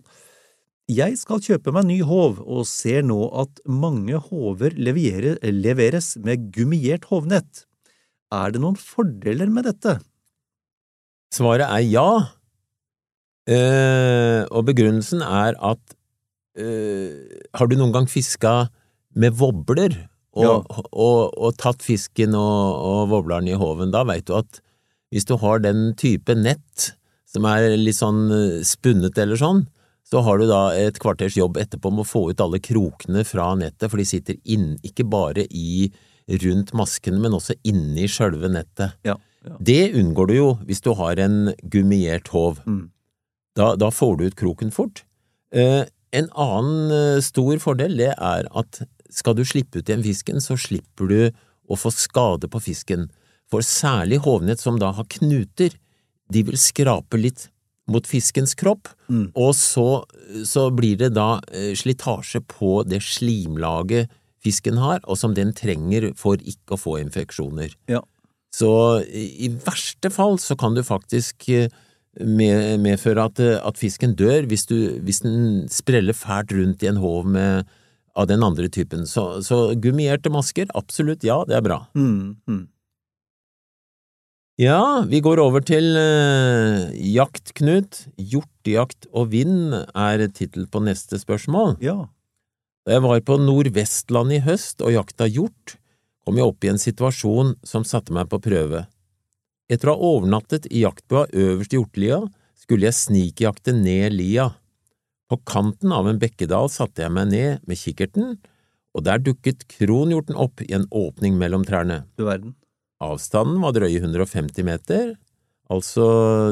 Jeg 0.92 1.18
skal 1.20 1.42
kjøpe 1.44 1.74
meg 1.76 1.88
ny 1.90 1.98
håv, 2.04 2.40
og 2.44 2.64
ser 2.70 3.04
nå 3.08 3.20
at 3.44 3.60
mange 3.68 4.18
håver 4.30 4.78
leveres 4.78 6.14
med 6.24 6.50
gummiert 6.56 7.10
hovnett. 7.12 7.66
Er 8.32 8.54
det 8.54 8.62
noen 8.64 8.78
fordeler 8.80 9.52
med 9.52 9.68
dette? 9.68 9.98
Svaret 11.32 11.68
er 11.68 11.84
ja, 11.88 12.10
eh, 13.48 14.44
og 14.52 14.68
begrunnelsen 14.68 15.24
er 15.24 15.56
at 15.56 15.96
eh, 16.60 17.40
Har 17.56 17.72
du 17.72 17.78
noen 17.80 17.94
gang 17.96 18.08
fiska 18.12 18.70
med 19.16 19.36
vobler 19.40 19.96
og, 20.32 20.44
ja. 20.44 20.56
og, 20.56 20.90
og, 20.92 21.22
og, 21.36 21.56
tatt 21.60 21.84
fisken 21.84 22.36
og, 22.40 22.76
og 22.88 23.12
wobleren 23.12 23.48
i 23.52 23.56
håven? 23.56 23.92
Da 23.96 24.04
veit 24.08 24.28
du 24.28 24.36
at 24.40 24.62
hvis 25.12 25.28
du 25.28 25.36
har 25.40 25.60
den 25.64 25.92
type 26.00 26.36
nett 26.40 26.94
som 27.32 27.48
er 27.48 27.76
litt 27.80 28.00
sånn 28.00 28.26
eh, 28.32 28.60
spunnet 28.68 29.20
eller 29.20 29.40
sånn, 29.40 29.66
så 30.08 30.24
har 30.26 30.40
du 30.40 30.48
da 30.50 30.74
et 30.76 30.98
kvarters 31.00 31.38
jobb 31.40 31.60
etterpå 31.62 31.92
med 31.94 32.04
å 32.04 32.08
få 32.08 32.26
ut 32.32 32.42
alle 32.44 32.60
krokene 32.64 33.24
fra 33.28 33.54
nettet, 33.56 33.88
for 33.88 34.02
de 34.02 34.08
sitter 34.08 34.40
inn, 34.44 34.74
ikke 34.84 35.06
bare 35.08 35.46
i 35.48 35.88
rundt 36.44 36.74
maskene, 36.78 37.20
men 37.22 37.36
også 37.36 37.58
inni 37.68 38.08
sjølve 38.12 38.52
nettet. 38.52 38.98
Ja, 39.08 39.18
ja. 39.46 39.58
Det 39.60 39.94
unngår 39.98 40.30
du 40.30 40.36
jo 40.36 40.50
hvis 40.68 40.84
du 40.86 40.94
har 40.98 41.20
en 41.20 41.54
gummiert 41.74 42.30
håv. 42.34 42.62
Mm. 42.66 42.90
Da, 43.58 43.74
da, 43.76 43.90
får 43.92 44.18
du 44.18 44.26
ut 44.30 44.38
kroken 44.40 44.72
fort. 44.72 45.04
Eh, 45.52 45.84
en 46.16 46.28
annen 46.40 46.92
eh, 46.96 47.22
stor 47.24 47.60
fordel 47.64 47.98
det 48.00 48.14
er 48.14 48.48
at 48.48 48.84
skal 49.12 49.36
du 49.36 49.44
slippe 49.48 49.82
ut 49.82 49.90
igjen 49.90 50.06
fisken, 50.06 50.40
så 50.44 50.56
slipper 50.60 51.10
du 51.10 51.20
å 51.72 51.78
få 51.80 51.92
skade 51.92 52.48
på 52.52 52.62
fisken, 52.64 53.10
for 53.52 53.66
særlig 53.66 54.22
hovnett 54.24 54.62
som 54.64 54.78
da 54.80 54.94
har 54.96 55.10
knuter, 55.12 55.74
de 56.32 56.44
vil 56.48 56.60
skrape 56.60 57.20
litt 57.20 57.50
mot 57.92 58.06
fiskens 58.08 58.54
kropp, 58.56 58.88
mm. 59.12 59.34
og 59.36 59.52
så, 59.58 60.04
så, 60.48 60.70
blir 60.72 60.96
det 61.02 61.12
da 61.18 61.42
eh, 61.52 61.74
slitasje 61.76 62.40
på 62.48 62.82
det 62.88 63.02
slimlaget 63.04 64.12
fisken 64.42 64.80
har, 64.82 65.02
og 65.06 65.20
som 65.20 65.36
den 65.38 65.54
trenger 65.58 66.12
for 66.20 66.42
ikke 66.42 66.76
å 66.76 66.82
få 66.82 66.98
infeksjoner. 67.02 67.76
Ja. 67.92 68.02
Så 68.52 68.72
i 69.08 69.48
verste 69.64 70.12
fall 70.12 70.36
så 70.44 70.58
kan 70.60 70.76
du 70.76 70.84
faktisk 70.84 71.48
eh, 71.54 71.70
medføre 72.20 73.30
at, 73.30 73.40
at, 73.40 73.80
fisken 73.80 74.18
dør 74.20 74.50
hvis, 74.52 74.66
du, 74.68 75.00
hvis, 75.06 75.22
den 75.24 75.70
spreller 75.72 76.18
fælt 76.18 76.52
rundt 76.58 76.84
i 76.84 76.90
en 76.92 77.00
håv 77.00 77.30
med, 77.32 77.70
av 78.12 78.28
den 78.28 78.44
andre 78.44 78.68
typen. 78.68 79.08
Så, 79.08 79.40
så, 79.48 79.72
gummierte 79.80 80.32
masker, 80.34 80.68
absolutt 80.76 81.24
ja, 81.24 81.42
det 81.48 81.56
er 81.62 81.66
bra. 81.66 81.80
Mm, 81.96 82.36
mm. 82.50 82.66
Ja, 84.62 85.02
vi 85.10 85.22
går 85.24 85.40
over 85.42 85.64
til 85.66 85.96
eh, 85.98 86.92
jakt, 87.16 87.54
Knut. 87.58 88.04
Hjortejakt 88.20 89.08
og 89.10 89.32
vind 89.32 89.74
er 89.74 90.28
tittel 90.36 90.68
på 90.70 90.84
neste 90.84 91.18
spørsmål. 91.22 91.78
Ja. 91.82 92.04
Da 92.82 92.96
jeg 92.96 93.04
var 93.06 93.20
på 93.22 93.38
Nordvestlandet 93.38 94.40
i 94.40 94.46
høst 94.46 94.82
og 94.82 94.96
jakta 94.96 95.28
hjort, 95.30 95.76
kom 96.26 96.38
jeg 96.38 96.50
opp 96.50 96.66
i 96.66 96.72
en 96.72 96.82
situasjon 96.82 97.54
som 97.66 97.86
satte 97.86 98.14
meg 98.16 98.30
på 98.32 98.42
prøve. 98.42 98.88
Etter 99.72 99.92
å 99.92 99.94
ha 99.94 100.10
overnattet 100.16 100.66
i 100.74 100.82
jaktbua 100.82 101.28
øverst 101.30 101.76
i 101.76 101.78
hjortelia, 101.78 102.24
skulle 102.58 102.90
jeg 102.90 102.98
snikjakte 102.98 103.76
ned 103.78 104.18
lia. 104.18 104.50
På 105.30 105.38
kanten 105.48 105.94
av 105.94 106.10
en 106.10 106.20
bekkedal 106.22 106.72
satte 106.74 107.06
jeg 107.06 107.14
meg 107.14 107.30
ned 107.30 107.62
med 107.70 107.80
kikkerten, 107.80 108.36
og 108.98 109.06
der 109.06 109.22
dukket 109.22 109.68
kronhjorten 109.78 110.36
opp 110.36 110.66
i 110.66 110.74
en 110.76 110.90
åpning 110.90 111.38
mellom 111.40 111.64
trærne. 111.68 112.04
Du 112.18 112.26
verden. 112.28 112.58
Avstanden 113.02 113.62
var 113.64 113.78
drøye 113.78 114.02
150 114.02 114.66
meter, 114.66 115.14
altså 115.72 116.06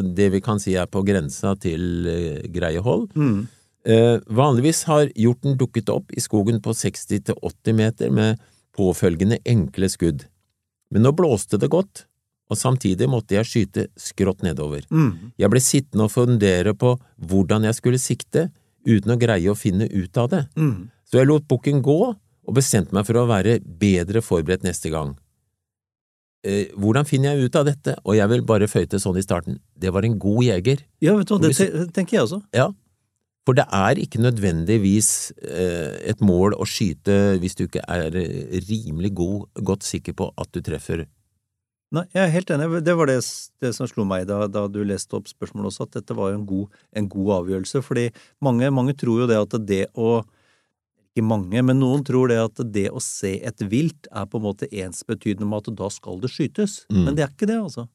det 0.05 0.29
vi 0.33 0.41
kan 0.45 0.61
si 0.61 0.77
er 0.79 0.89
på 0.89 1.01
grensa 1.05 1.57
til 1.59 2.05
greie 2.05 2.53
greiehold. 2.53 3.09
Mm. 3.17 3.47
Eh, 3.87 4.19
vanligvis 4.27 4.83
har 4.89 5.07
hjorten 5.15 5.55
dukket 5.57 5.89
opp 5.89 6.11
i 6.11 6.21
skogen 6.21 6.59
på 6.61 6.73
60–80 6.75 7.73
meter 7.77 8.11
med 8.11 8.41
påfølgende 8.75 9.39
enkle 9.47 9.89
skudd, 9.91 10.25
men 10.91 11.05
nå 11.05 11.13
blåste 11.15 11.59
det 11.59 11.71
godt, 11.71 12.05
og 12.49 12.57
samtidig 12.57 13.07
måtte 13.09 13.37
jeg 13.37 13.47
skyte 13.47 13.85
skrått 13.99 14.41
nedover. 14.43 14.83
Mm. 14.89 15.31
Jeg 15.39 15.51
ble 15.53 15.61
sittende 15.61 16.07
og 16.07 16.13
fundere 16.15 16.73
på 16.73 16.95
hvordan 17.29 17.67
jeg 17.67 17.77
skulle 17.77 18.01
sikte, 18.01 18.49
uten 18.87 19.13
å 19.13 19.19
greie 19.21 19.51
å 19.51 19.57
finne 19.59 19.85
ut 19.91 20.17
av 20.17 20.31
det. 20.31 20.43
Mm. 20.57 20.89
Så 21.05 21.19
jeg 21.19 21.29
lot 21.29 21.47
bukken 21.49 21.83
gå, 21.85 21.99
og 22.49 22.55
bestemte 22.57 22.95
meg 22.95 23.05
for 23.05 23.19
å 23.21 23.27
være 23.29 23.59
bedre 23.61 24.23
forberedt 24.25 24.65
neste 24.65 24.89
gang. 24.89 25.13
Eh, 26.47 26.71
hvordan 26.79 27.05
finner 27.05 27.35
jeg 27.35 27.49
ut 27.49 27.57
av 27.59 27.67
dette? 27.67 27.93
Og 28.07 28.17
jeg 28.17 28.31
vil 28.31 28.43
bare 28.47 28.69
føye 28.71 28.89
til 28.89 29.01
sånn 29.03 29.19
i 29.19 29.25
starten, 29.25 29.59
det 29.77 29.93
var 29.93 30.07
en 30.07 30.17
god 30.19 30.43
jeger. 30.47 30.83
Ja, 31.03 31.15
vet 31.19 31.29
du 31.29 31.35
hva, 31.35 31.41
det 31.45 31.89
tenker 31.93 32.17
jeg 32.17 32.25
også. 32.25 32.41
Ja, 32.55 32.71
for 33.49 33.57
det 33.57 33.65
er 33.73 33.97
ikke 33.97 34.21
nødvendigvis 34.21 35.31
eh, 35.41 35.95
et 36.11 36.19
mål 36.21 36.53
å 36.53 36.67
skyte 36.69 37.39
hvis 37.41 37.57
du 37.57 37.63
ikke 37.65 37.81
er 37.89 38.13
eh, 38.13 38.59
rimelig 38.67 39.09
god, 39.17 39.47
godt 39.65 39.87
sikker 39.87 40.13
på 40.19 40.27
at 40.37 40.51
du 40.53 40.61
treffer 40.61 41.07
Nei, 41.89 42.03
jeg 42.13 42.21
er 42.21 42.29
helt 42.29 42.51
enig. 42.53 42.67
Det 42.85 42.93
var 42.93 43.09
det, 43.09 43.15
det 43.65 43.71
som 43.73 43.87
slo 43.89 44.03
meg 44.05 44.27
da, 44.29 44.43
da, 44.45 44.67
du 44.69 44.83
leste 44.85 45.15
opp 45.17 45.25
spørsmålet 45.25 45.71
også, 45.71 45.87
at 45.87 45.95
dette 45.97 46.13
var 46.13 46.35
en 46.35 46.43
god, 46.45 46.75
en 46.93 47.07
god 47.09 47.31
avgjørelse. 47.39 47.81
Fordi 47.81 48.03
mange, 48.45 48.69
mange, 48.69 48.93
tror 48.93 49.23
jo 49.23 49.29
det 49.31 49.39
at 49.41 49.55
det 49.65 49.87
å 49.97 50.19
Ikke 51.09 51.25
mange, 51.25 51.63
men 51.65 51.79
noen 51.81 52.03
tror 52.05 52.29
det 52.29 52.37
at 52.37 52.61
det 52.69 52.91
å 52.93 53.01
se 53.01 53.39
et 53.41 53.63
vilt 53.71 54.05
er 54.13 54.29
på 54.29 54.37
en 54.37 54.45
måte 54.45 54.69
ensbetydende 54.69 55.49
med 55.49 55.65
at 55.65 55.79
da 55.81 55.89
skal 55.89 56.21
det 56.21 56.29
skytes. 56.29 56.83
Mm. 56.93 57.07
Men 57.07 57.17
det 57.17 57.25
er 57.25 57.33
ikke 57.33 57.49
det, 57.49 57.57
altså. 57.57 57.87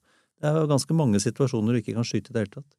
Det 0.42 0.50
er 0.50 0.58
jo 0.58 0.72
ganske 0.74 0.98
mange 0.98 1.22
situasjoner 1.22 1.78
du 1.78 1.84
ikke 1.84 1.94
kan 1.94 2.08
skyte 2.08 2.32
i 2.32 2.34
det 2.34 2.42
hele 2.42 2.56
tatt. 2.56 2.72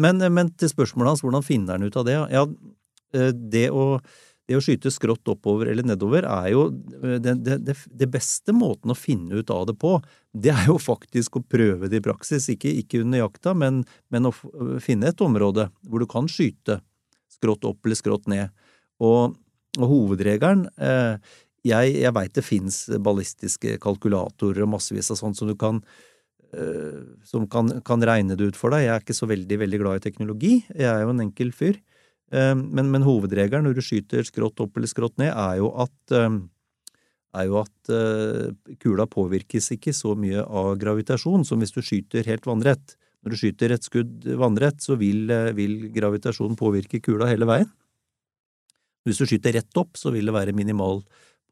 Men, 0.00 0.22
men 0.32 0.52
til 0.56 0.70
spørsmålet 0.72 1.12
hans, 1.12 1.24
hvordan 1.24 1.44
finner 1.44 1.76
han 1.76 1.88
ut 1.88 1.96
av 2.00 2.06
det? 2.08 2.18
Ja, 2.32 2.46
eh, 3.16 3.32
det 3.32 3.68
å 3.70 3.98
det 4.48 4.58
å 4.58 4.62
skyte 4.62 4.90
skrått 4.90 5.28
oppover 5.30 5.70
eller 5.70 5.86
nedover 5.86 6.26
er 6.26 6.48
jo 6.52 6.64
eh, 7.02 7.18
det, 7.22 7.36
det, 7.44 7.76
det, 7.86 8.08
beste 8.10 8.54
måten 8.56 8.92
å 8.92 8.98
finne 8.98 9.38
ut 9.38 9.52
av 9.54 9.68
det 9.70 9.76
på. 9.80 9.96
Det 10.32 10.52
er 10.52 10.66
jo 10.70 10.78
faktisk 10.82 11.38
å 11.38 11.44
prøve 11.46 11.90
det 11.90 12.00
i 12.00 12.04
praksis, 12.04 12.48
ikke, 12.52 12.72
ikke 12.82 13.02
under 13.04 13.22
jakta, 13.22 13.54
men, 13.54 13.82
men, 14.12 14.28
å 14.28 14.34
finne 14.82 15.12
et 15.12 15.24
område 15.24 15.68
hvor 15.86 16.02
du 16.02 16.08
kan 16.10 16.30
skyte 16.30 16.80
skrått 17.32 17.64
opp 17.68 17.86
eller 17.86 17.98
skrått 17.98 18.28
ned. 18.30 18.52
Og, 19.02 19.38
og 19.78 19.88
hovedregelen 19.88 20.66
eh, 20.76 21.16
Jeg, 21.62 21.92
jeg 22.02 22.10
veit 22.14 22.32
det 22.34 22.42
fins 22.42 22.84
ballistiske 23.02 23.76
kalkulatorer 23.82 24.64
og 24.64 24.72
massevis 24.74 25.12
av 25.14 25.20
sånt 25.20 25.38
som 25.38 25.46
du 25.46 25.54
kan 25.58 25.78
eh, 25.78 26.11
som 27.24 27.46
kan, 27.48 27.70
kan 27.80 28.02
regne 28.04 28.36
det 28.36 28.50
ut 28.52 28.58
for 28.60 28.74
deg. 28.74 28.82
Jeg 28.84 28.92
er 28.92 29.04
ikke 29.04 29.16
så 29.16 29.28
veldig, 29.30 29.56
veldig 29.62 29.78
glad 29.80 30.00
i 30.00 30.04
teknologi. 30.04 30.50
Jeg 30.68 30.88
er 30.90 31.04
jo 31.06 31.12
en 31.14 31.22
enkel 31.24 31.52
fyr. 31.56 31.78
Eh, 32.32 32.54
men, 32.56 32.88
men 32.92 33.04
hovedregelen 33.06 33.68
når 33.68 33.76
du 33.76 33.84
skyter 33.84 34.24
skrått 34.26 34.60
opp 34.64 34.76
eller 34.76 34.90
skrått 34.90 35.18
ned, 35.20 35.32
er 35.32 35.60
jo 35.60 35.72
at 35.84 36.16
eh, 36.16 36.40
er 37.32 37.46
jo 37.48 37.62
at 37.62 37.92
kula 38.82 39.06
påvirkes 39.08 39.70
ikke 39.72 39.94
så 39.96 40.10
mye 40.20 40.42
av 40.44 40.74
gravitasjon 40.76 41.46
som 41.48 41.62
hvis 41.62 41.72
du 41.72 41.78
skyter 41.80 42.26
helt 42.28 42.44
vannrett. 42.44 42.92
Når 43.24 43.32
du 43.32 43.38
skyter 43.40 43.72
et 43.72 43.86
skudd 43.86 44.26
vannrett, 44.36 44.82
så 44.84 44.98
vil, 45.00 45.32
vil 45.56 45.86
gravitasjonen 45.94 46.58
påvirke 46.60 47.00
kula 47.00 47.30
hele 47.30 47.48
veien. 47.48 47.70
Hvis 49.08 49.22
du 49.22 49.24
skyter 49.24 49.56
rett 49.56 49.80
opp, 49.80 49.96
så 49.96 50.12
vil 50.12 50.28
det 50.28 50.34
være 50.36 50.52
minimal 50.52 51.00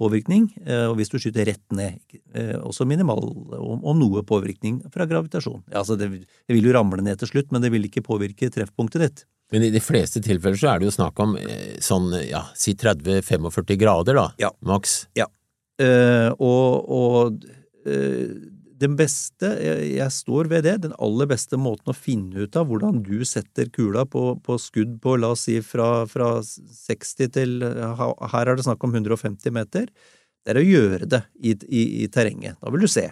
påvirkning, 0.01 0.49
eh, 0.65 0.87
og 0.89 0.97
hvis 0.99 1.13
du 1.13 1.19
skyter 1.21 1.47
rett 1.51 1.77
ned, 1.77 2.01
eh, 2.35 2.57
også 2.59 2.89
minimal, 2.89 3.21
om 3.61 4.01
noe 4.01 4.25
påvirkning 4.27 4.81
fra 4.95 5.07
gravitasjon. 5.11 5.63
Ja, 5.69 5.83
altså 5.85 5.99
det, 6.01 6.11
vil 6.51 6.71
jo 6.71 6.77
ramle 6.77 7.05
ned 7.05 7.21
til 7.21 7.35
slutt, 7.35 7.53
men 7.53 7.63
det 7.65 7.73
vil 7.75 7.85
ikke 7.89 8.07
påvirke 8.07 8.51
treffpunktet 8.53 9.05
ditt. 9.05 9.27
Men 9.51 9.67
i 9.67 9.73
de 9.75 9.83
fleste 9.83 10.23
tilfeller 10.23 10.59
så 10.59 10.73
er 10.73 10.81
det 10.81 10.91
jo 10.91 10.95
snakk 10.95 11.21
om 11.23 11.37
eh, 11.41 11.77
sånn, 11.83 12.13
ja, 12.25 12.47
si 12.59 12.77
30-45 12.79 13.79
grader, 13.81 14.19
da, 14.19 14.31
ja. 14.41 14.55
maks. 14.67 15.05
Ja, 15.19 15.27
Eh, 15.81 16.31
og, 16.37 16.91
og 16.93 17.45
uh, 17.89 18.33
den 18.81 18.97
beste, 18.97 19.51
jeg 19.61 20.13
står 20.15 20.49
ved 20.49 20.65
det, 20.65 20.77
den 20.87 20.95
aller 21.03 21.29
beste 21.29 21.59
måten 21.61 21.93
å 21.93 21.97
finne 21.97 22.47
ut 22.47 22.57
av 22.57 22.71
hvordan 22.71 23.03
du 23.05 23.21
setter 23.29 23.69
kula 23.73 24.07
på, 24.09 24.39
på 24.41 24.57
skudd 24.61 24.97
på, 25.05 25.19
la 25.21 25.35
oss 25.35 25.45
si 25.49 25.59
fra, 25.65 26.07
fra 26.09 26.31
60 26.43 27.33
til 27.37 27.59
Her 27.61 28.51
er 28.51 28.57
det 28.57 28.65
snakk 28.65 28.85
om 28.87 28.97
150 28.97 29.53
meter. 29.53 29.91
Det 30.41 30.55
er 30.55 30.61
å 30.61 30.65
gjøre 30.65 31.11
det 31.13 31.23
i, 31.37 31.53
i, 31.69 31.83
i 32.05 32.09
terrenget. 32.13 32.57
Da 32.63 32.73
vil 32.73 32.87
du 32.87 32.91
se. 32.91 33.11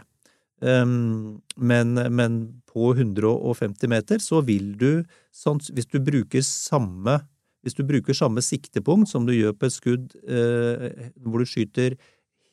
Um, 0.58 1.42
men, 1.54 1.94
men, 2.16 2.38
på 2.68 2.90
150 2.94 3.90
meter 3.90 4.22
så 4.22 4.40
vil 4.46 4.72
du, 4.78 5.04
sånn, 5.34 5.60
hvis 5.74 5.88
du 5.90 6.00
bruker 6.04 6.42
samme 6.44 7.20
hvis 7.66 7.74
du 7.74 7.82
bruker 7.86 8.14
samme 8.14 8.42
siktepunkt 8.44 9.10
som 9.10 9.26
du 9.26 9.32
gjør 9.34 9.54
på 9.58 9.66
et 9.66 9.74
skudd 9.74 10.12
eh, 10.30 11.08
hvor 11.24 11.42
du 11.42 11.48
skyter 11.48 11.96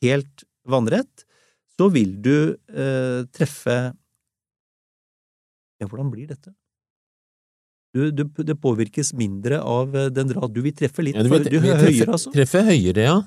helt 0.04 0.46
vannrett, 0.66 1.25
så 1.76 1.90
vil 1.92 2.16
du 2.24 2.36
eh, 2.72 3.24
treffe 3.36 3.78
Ja, 5.76 5.88
hvordan 5.90 6.12
blir 6.12 6.30
dette? 6.30 6.54
Du, 7.96 8.10
du, 8.12 8.26
det 8.44 8.58
påvirkes 8.60 9.14
mindre 9.16 9.62
av 9.64 9.96
eh, 9.96 10.12
den 10.14 10.32
rad 10.36 10.56
Du 10.56 10.62
vil 10.66 10.76
treffe 10.76 11.04
litt 11.06 11.18
ja, 11.20 11.24
du, 11.24 11.32
vil, 11.32 11.48
du, 11.48 11.60
høyere, 11.60 11.82
treffe, 11.84 12.10
altså. 12.18 12.34
Treffe 12.36 12.64
høyere, 12.68 13.08
ja. 13.08 13.18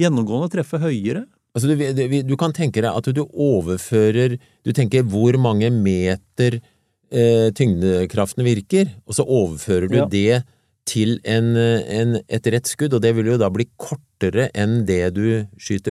Gjennomgående 0.00 0.52
treffe 0.52 0.80
høyere. 0.80 1.24
Altså, 1.56 1.72
du, 1.72 2.16
du, 2.28 2.34
kan 2.36 2.52
tenke 2.52 2.82
deg 2.84 2.90
at 2.92 3.08
du 3.16 3.22
overfører 3.24 4.36
Du 4.36 4.74
tenker 4.76 5.06
hvor 5.08 5.38
mange 5.40 5.70
meter 5.72 6.58
eh, 6.60 7.48
tyngdekraften 7.56 8.44
virker, 8.44 8.92
og 9.08 9.16
så 9.16 9.24
overfører 9.24 9.88
du 9.88 9.98
ja. 10.02 10.10
det 10.12 10.42
til 10.86 11.16
en, 11.26 11.56
en, 11.56 12.20
et 12.30 12.48
rett 12.52 12.68
skudd, 12.70 12.92
og 12.94 13.02
det 13.02 13.10
vil 13.16 13.32
jo 13.32 13.40
da 13.40 13.48
bli 13.50 13.64
kortere 13.80 14.50
enn 14.54 14.84
det 14.86 15.02
du 15.16 15.24
skyter 15.58 15.90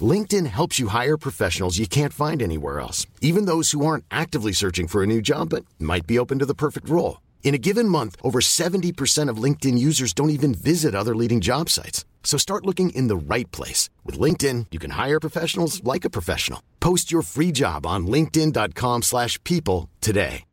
LinkedIn 0.00 0.46
helps 0.46 0.78
you 0.78 0.88
hire 0.88 1.16
professionals 1.16 1.78
you 1.78 1.86
can't 1.86 2.12
find 2.12 2.42
anywhere 2.42 2.78
else, 2.78 3.06
even 3.20 3.46
those 3.46 3.72
who 3.72 3.84
aren't 3.84 4.04
actively 4.10 4.52
searching 4.52 4.86
for 4.86 5.02
a 5.02 5.06
new 5.06 5.20
job 5.20 5.48
but 5.48 5.64
might 5.78 6.06
be 6.06 6.18
open 6.18 6.38
to 6.38 6.46
the 6.46 6.54
perfect 6.54 6.88
role. 6.88 7.22
In 7.42 7.54
a 7.54 7.58
given 7.58 7.88
month, 7.88 8.16
over 8.22 8.40
70% 8.40 9.30
of 9.30 9.42
LinkedIn 9.42 9.78
users 9.78 10.12
don't 10.12 10.30
even 10.30 10.54
visit 10.54 10.94
other 10.94 11.16
leading 11.16 11.40
job 11.40 11.70
sites. 11.70 12.04
So 12.22 12.36
start 12.36 12.66
looking 12.66 12.90
in 12.90 13.08
the 13.08 13.16
right 13.16 13.50
place. 13.50 13.88
With 14.04 14.20
LinkedIn, 14.20 14.66
you 14.70 14.78
can 14.78 14.90
hire 14.90 15.18
professionals 15.18 15.82
like 15.82 16.04
a 16.04 16.10
professional. 16.10 16.60
Post 16.78 17.10
your 17.10 17.22
free 17.22 17.50
job 17.52 17.86
on 17.86 18.06
linkedin.com 18.06 19.02
slash 19.02 19.42
people 19.44 19.88
today. 20.00 20.44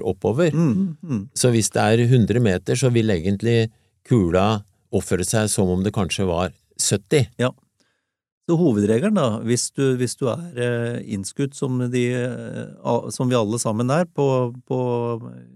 Oppover. 0.00 0.50
Mm, 0.50 0.96
mm. 1.02 1.28
Så 1.34 1.50
hvis 1.50 1.70
det 1.70 1.82
er 1.82 1.98
100 1.98 2.40
meter, 2.40 2.74
så 2.74 2.88
vil 2.90 3.10
egentlig 3.10 3.70
kula 4.08 4.62
oppføre 4.92 5.24
seg 5.24 5.50
som 5.52 5.68
om 5.68 5.84
det 5.84 5.92
kanskje 5.94 6.26
var 6.26 6.50
70. 6.82 7.30
Ja. 7.40 7.52
Så 8.50 8.56
hovedregelen, 8.58 9.14
da, 9.14 9.38
hvis 9.46 9.68
du, 9.76 9.84
hvis 10.00 10.16
du 10.18 10.26
er 10.32 10.58
eh, 10.58 10.96
innskutt 11.14 11.54
som, 11.54 11.78
de, 11.92 12.02
eh, 12.18 12.96
som, 13.14 13.30
vi 13.30 13.38
alle 13.38 13.60
sammen 13.62 13.92
er, 13.94 14.08
på, 14.10 14.26
på 14.66 14.80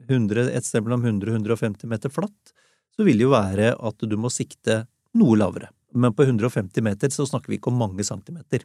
100, 0.07 0.53
et 0.55 0.67
sted 0.69 0.87
mellom 0.87 1.03
100 1.03 1.33
og 1.33 1.41
150 1.41 1.91
meter 1.91 2.15
flatt, 2.15 2.55
så 2.97 3.05
vil 3.05 3.19
det 3.19 3.27
jo 3.27 3.35
være 3.35 3.75
at 3.75 4.07
du 4.07 4.17
må 4.21 4.31
sikte 4.33 4.85
noe 5.19 5.37
lavere. 5.39 5.73
Men 5.97 6.15
på 6.15 6.29
150 6.29 6.85
meter 6.85 7.11
så 7.13 7.27
snakker 7.27 7.51
vi 7.51 7.59
ikke 7.59 7.73
om 7.73 7.81
mange 7.83 8.07
centimeter. 8.07 8.63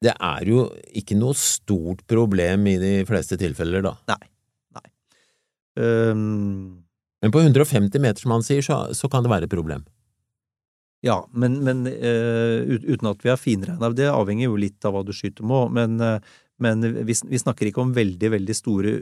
Det 0.00 0.14
er 0.14 0.48
jo 0.48 0.64
ikke 0.96 1.18
noe 1.18 1.36
stort 1.36 2.06
problem 2.08 2.68
i 2.70 2.76
de 2.80 2.92
fleste 3.08 3.36
tilfeller, 3.40 3.84
da. 3.84 3.96
Nei. 4.14 4.22
Nei. 4.78 4.86
Um... 5.76 6.22
Men 7.20 7.34
på 7.34 7.42
150 7.42 8.00
meter, 8.00 8.22
som 8.22 8.32
han 8.32 8.44
sier, 8.46 8.64
så, 8.64 8.86
så 8.96 9.10
kan 9.12 9.26
det 9.26 9.32
være 9.32 9.50
et 9.50 9.52
problem. 9.52 9.84
Ja, 11.00 11.16
men, 11.32 11.62
men 11.64 11.86
uh, 11.88 12.76
uten 12.84 13.08
at 13.08 13.22
vi 13.24 13.30
har 13.32 13.40
finregna 13.40 13.88
Det 13.96 14.10
avhenger 14.12 14.50
jo 14.50 14.58
litt 14.60 14.84
av 14.84 14.92
hva 14.92 15.00
du 15.06 15.14
skyter 15.16 15.46
med 15.48 15.72
men, 15.72 15.94
uh, 15.96 16.18
men 16.60 16.84
vi, 16.84 17.14
vi, 17.16 17.40
snakker 17.40 17.70
ikke 17.70 17.80
om 17.80 17.94
veldig, 17.96 18.28
veldig 18.34 18.56
store 18.56 18.92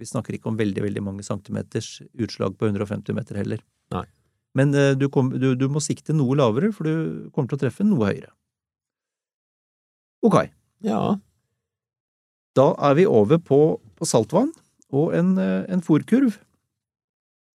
Vi 0.00 0.08
snakker 0.08 0.38
ikke 0.38 0.48
om 0.48 0.56
veldig, 0.56 0.86
veldig 0.86 1.02
mange 1.04 1.26
centimeters 1.26 1.98
utslag 2.16 2.56
på 2.56 2.70
150 2.70 3.12
meter 3.16 3.42
heller. 3.42 3.60
Nei. 3.92 4.06
Men 4.56 4.72
uh, 4.72 4.94
du, 4.96 5.10
kom, 5.12 5.34
du, 5.36 5.50
du, 5.58 5.66
må 5.68 5.84
sikte 5.84 6.16
noe 6.16 6.38
lavere, 6.40 6.72
for 6.72 6.88
du 6.88 7.28
kommer 7.34 7.52
til 7.52 7.58
å 7.58 7.64
treffe 7.66 7.84
noe 7.84 8.08
høyere. 8.08 8.32
Ok. 10.24 10.38
Ja. 10.86 11.02
Da 12.56 12.70
er 12.88 12.96
vi 12.96 13.04
over 13.04 13.42
på, 13.42 13.60
på 14.00 14.08
saltvann 14.08 14.54
og 14.94 15.12
en, 15.18 15.36
en 15.36 15.84
fòrkurv. 15.84 16.38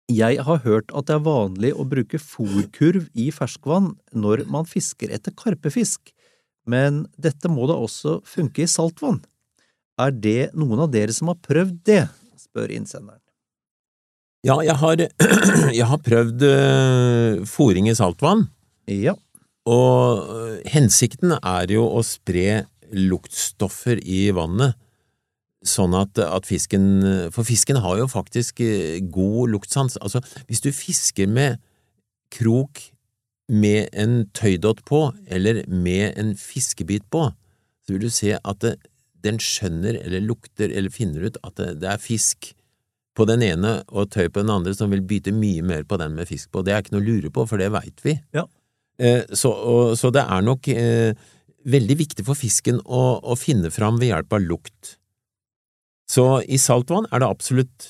Jeg 0.08 0.40
har 0.40 0.62
hørt 0.64 0.92
at 0.96 1.10
det 1.10 1.18
er 1.18 1.24
vanlig 1.26 1.74
å 1.76 1.84
bruke 1.84 2.20
fòrkurv 2.22 3.10
i 3.20 3.28
ferskvann 3.36 3.90
når 4.16 4.46
man 4.48 4.68
fisker 4.68 5.12
etter 5.12 5.36
karpefisk, 5.36 6.14
men 6.64 7.04
dette 7.20 7.52
må 7.52 7.68
da 7.68 7.76
også 7.76 8.22
funke 8.28 8.64
i 8.64 8.70
saltvann. 8.72 9.20
Er 10.00 10.14
det 10.16 10.54
noen 10.56 10.86
av 10.86 10.94
dere 10.94 11.12
som 11.16 11.32
har 11.32 11.40
prøvd 11.44 11.84
det? 11.90 12.06
spør 12.40 12.72
innsenderen. 12.72 13.20
Ja, 14.48 14.62
jeg 14.64 14.78
har, 14.80 15.04
jeg 15.80 15.88
har 15.92 16.02
prøvd 16.06 16.44
uh, 16.46 17.44
fòring 17.50 17.90
i 17.92 17.98
saltvann. 17.98 18.46
Ja. 18.88 19.18
Og 19.68 20.24
uh, 20.24 20.58
hensikten 20.72 21.36
er 21.42 21.74
jo 21.74 21.84
å 21.84 22.04
spre 22.06 22.64
luktstoffer 22.96 24.00
i 24.00 24.30
vannet 24.32 24.78
sånn 25.70 25.96
at, 25.98 26.20
at, 26.24 26.48
fisken 26.48 27.30
For 27.36 27.48
fisken 27.48 27.80
har 27.84 28.00
jo 28.02 28.08
faktisk 28.12 28.62
eh, 28.66 29.00
god 29.14 29.54
luktsans. 29.56 29.98
Altså, 30.02 30.22
hvis 30.48 30.64
du 30.64 30.72
fisker 30.76 31.30
med 31.32 31.60
krok 32.34 32.82
med 33.48 33.88
en 33.96 34.26
tøydott 34.36 34.84
på, 34.88 35.08
eller 35.32 35.64
med 35.72 36.18
en 36.20 36.34
fiskebit 36.36 37.06
på, 37.14 37.30
så 37.86 37.96
vil 37.96 38.08
du 38.08 38.12
se 38.12 38.34
at 38.36 38.64
det, 38.64 38.76
den 39.24 39.40
skjønner 39.42 39.98
eller 40.02 40.24
lukter 40.24 40.72
eller 40.72 40.94
finner 40.94 41.30
ut 41.30 41.40
at 41.44 41.56
det, 41.60 41.70
det, 41.82 41.90
er 41.94 42.04
fisk 42.04 42.52
på 43.18 43.26
den 43.26 43.42
ene 43.46 43.80
og 43.88 44.12
tøy 44.14 44.28
på 44.28 44.44
den 44.44 44.52
andre 44.54 44.76
som 44.78 44.92
vil 44.94 45.06
byte 45.08 45.34
mye 45.34 45.64
mer 45.66 45.88
på 45.88 45.98
den 46.02 46.18
med 46.18 46.30
fisk 46.30 46.52
på. 46.54 46.62
Det 46.66 46.76
er 46.76 46.84
ikke 46.84 46.98
noe 46.98 47.06
å 47.06 47.08
lure 47.08 47.34
på, 47.34 47.48
for 47.50 47.62
det 47.62 47.72
veit 47.74 48.04
vi. 48.06 48.18
Ja. 48.36 48.46
Eh, 49.00 49.24
så, 49.32 49.52
og, 49.54 49.96
så, 49.98 50.12
det 50.14 50.26
er 50.28 50.46
nok 50.46 50.70
eh, 50.74 51.18
veldig 51.68 51.98
viktig 52.04 52.26
for 52.28 52.38
fisken 52.38 52.82
å, 52.84 53.04
å 53.24 53.38
finne 53.40 53.72
fram 53.74 54.00
ved 54.02 54.12
hjelp 54.12 54.38
av 54.38 54.46
lukt. 54.46 54.98
Så 56.08 56.26
i 56.48 56.60
saltvann 56.62 57.08
er 57.12 57.22
det 57.22 57.28
absolutt 57.30 57.90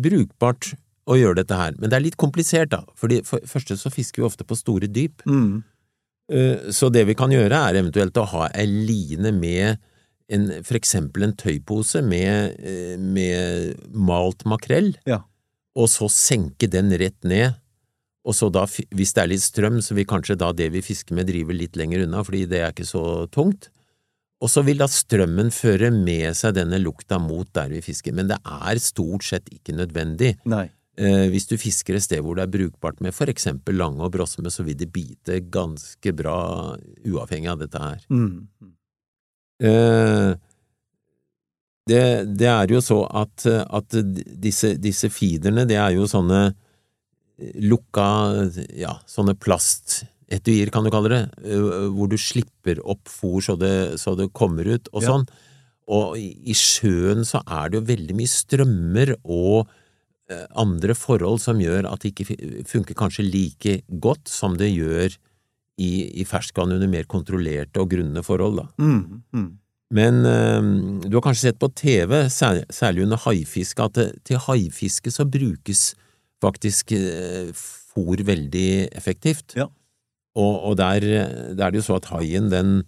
brukbart 0.00 0.72
å 1.04 1.18
gjøre 1.18 1.42
dette 1.42 1.56
her, 1.58 1.74
men 1.78 1.90
det 1.92 1.98
er 1.98 2.06
litt 2.06 2.20
komplisert, 2.20 2.72
da, 2.72 2.80
fordi 2.98 3.20
for 3.26 3.44
første 3.46 3.76
så 3.76 3.92
fisker 3.92 4.22
vi 4.22 4.26
ofte 4.26 4.46
på 4.48 4.56
store 4.58 4.88
dyp. 4.90 5.22
Mm. 5.28 5.62
Eh, 6.32 6.70
så 6.72 6.88
det 6.92 7.04
vi 7.10 7.16
kan 7.18 7.32
gjøre, 7.32 7.52
er 7.52 7.80
eventuelt 7.82 8.16
å 8.16 8.28
ha 8.32 8.48
ei 8.56 8.64
line 8.66 9.34
med 9.36 9.82
en, 10.32 10.48
for 10.64 10.78
eksempel 10.78 11.26
en 11.26 11.36
tøypose 11.36 12.00
med, 12.06 12.56
eh, 12.64 12.96
med 12.96 13.76
malt 13.92 14.46
makrell, 14.48 14.94
ja. 15.08 15.20
og 15.76 15.90
så 15.92 16.08
senke 16.12 16.70
den 16.72 16.92
rett 17.00 17.20
ned. 17.22 17.60
Og 18.24 18.32
så 18.32 18.48
da, 18.48 18.64
hvis 18.64 19.12
det 19.12 19.20
er 19.20 19.28
litt 19.34 19.44
strøm, 19.44 19.82
så 19.84 19.92
vil 19.96 20.08
kanskje 20.08 20.38
da 20.40 20.48
det 20.56 20.70
vi 20.72 20.80
fisker 20.84 21.16
med 21.16 21.28
drive 21.28 21.52
litt 21.52 21.76
lenger 21.76 22.06
unna, 22.06 22.24
fordi 22.24 22.46
det 22.48 22.62
er 22.62 22.72
ikke 22.72 22.88
så 22.88 23.04
tungt. 23.28 23.68
Og 24.42 24.50
så 24.50 24.64
vil 24.66 24.80
da 24.82 24.88
strømmen 24.90 25.52
føre 25.54 25.90
med 25.94 26.34
seg 26.36 26.56
denne 26.58 26.80
lukta 26.82 27.20
mot 27.22 27.48
der 27.56 27.70
vi 27.72 27.82
fisker, 27.84 28.14
men 28.16 28.28
det 28.30 28.40
er 28.42 28.80
stort 28.82 29.26
sett 29.26 29.46
ikke 29.54 29.76
nødvendig. 29.76 30.34
Nei. 30.50 30.66
Eh, 30.94 31.26
hvis 31.32 31.48
du 31.50 31.56
fisker 31.58 31.96
et 31.96 32.04
sted 32.04 32.20
hvor 32.22 32.38
det 32.38 32.44
er 32.44 32.52
brukbart 32.54 33.00
med 33.02 33.14
for 33.16 33.30
eksempel 33.30 33.78
lange 33.80 34.04
og 34.04 34.12
brosme, 34.14 34.50
så 34.52 34.66
vil 34.66 34.78
det 34.78 34.92
bite 34.94 35.40
ganske 35.54 36.12
bra 36.14 36.38
uavhengig 37.02 37.50
av 37.50 37.62
dette 37.64 37.80
her. 37.82 38.04
Mm. 38.14 38.74
Eh, 39.64 40.34
det, 41.90 42.04
det 42.38 42.50
er 42.50 42.70
jo 42.70 42.82
så 42.84 43.00
at, 43.10 43.46
at 43.46 43.98
disse, 44.40 44.74
disse 44.80 45.10
feederne, 45.12 45.66
det 45.68 45.80
er 45.80 45.96
jo 45.96 46.06
sånne 46.08 46.46
lukka, 47.58 48.06
ja, 48.78 48.94
sånne 49.10 49.34
plastetuier, 50.28 50.70
kan 50.72 50.84
du 50.84 50.90
kalle 50.90 51.10
det, 51.10 51.22
hvor 51.94 52.08
du 52.08 52.16
slipper 52.16 52.80
opp 52.84 53.08
fôr 53.08 53.42
så 53.42 53.56
det, 53.58 53.98
så 54.00 54.16
det 54.16 54.32
kommer 54.32 54.64
ut 54.64 54.88
og 54.92 55.02
Ja. 55.02 55.08
sånn. 55.08 55.26
Og 55.88 56.16
i, 56.16 56.52
sjøen 56.54 57.24
så 57.24 57.42
er 57.46 57.68
det 57.70 57.80
jo 57.80 57.86
veldig 57.94 58.14
mye 58.16 58.26
strømmer 58.30 59.16
og 59.24 59.68
andre 60.56 60.94
forhold 60.94 61.40
som 61.40 61.60
gjør 61.60 61.84
at 61.92 62.00
det 62.00 62.14
ikke 62.14 62.64
funker 62.66 62.94
kanskje 62.94 63.26
like 63.28 63.82
godt 64.00 64.26
som 64.26 64.56
det 64.56 64.70
gjør 64.72 65.12
i, 65.76 66.20
i 66.20 66.24
ferskvann 66.24 66.72
under 66.72 66.88
mer 66.88 67.04
kontrollerte 67.04 67.82
og 67.82 67.90
grunne 67.90 68.22
forhold, 68.24 68.56
da. 68.62 68.66
Mm. 68.78 69.22
Mm. 69.34 69.58
Men 69.94 70.24
øh, 70.26 70.62
du 71.04 71.16
har 71.18 71.22
kanskje 71.26 71.50
sett 71.50 71.60
på 71.60 71.68
TV, 71.76 72.24
sær, 72.32 72.62
særlig 72.72 73.04
under 73.04 73.20
haifiske, 73.26 73.82
at 73.84 73.94
det, 73.98 74.08
til 74.24 74.40
haifiske 74.46 75.12
så 75.12 75.26
brukes 75.28 75.94
faktisk 76.42 76.92
eh, 76.96 77.52
fôr 77.54 78.24
veldig 78.26 78.88
effektivt. 78.96 79.54
Ja. 79.58 79.68
Og, 80.34 80.52
og 80.70 80.76
der, 80.80 81.00
der 81.54 81.66
er 81.66 81.72
det 81.72 81.82
jo 81.82 81.88
så 81.88 81.98
at 82.00 82.10
haien, 82.12 82.50
den 82.52 82.82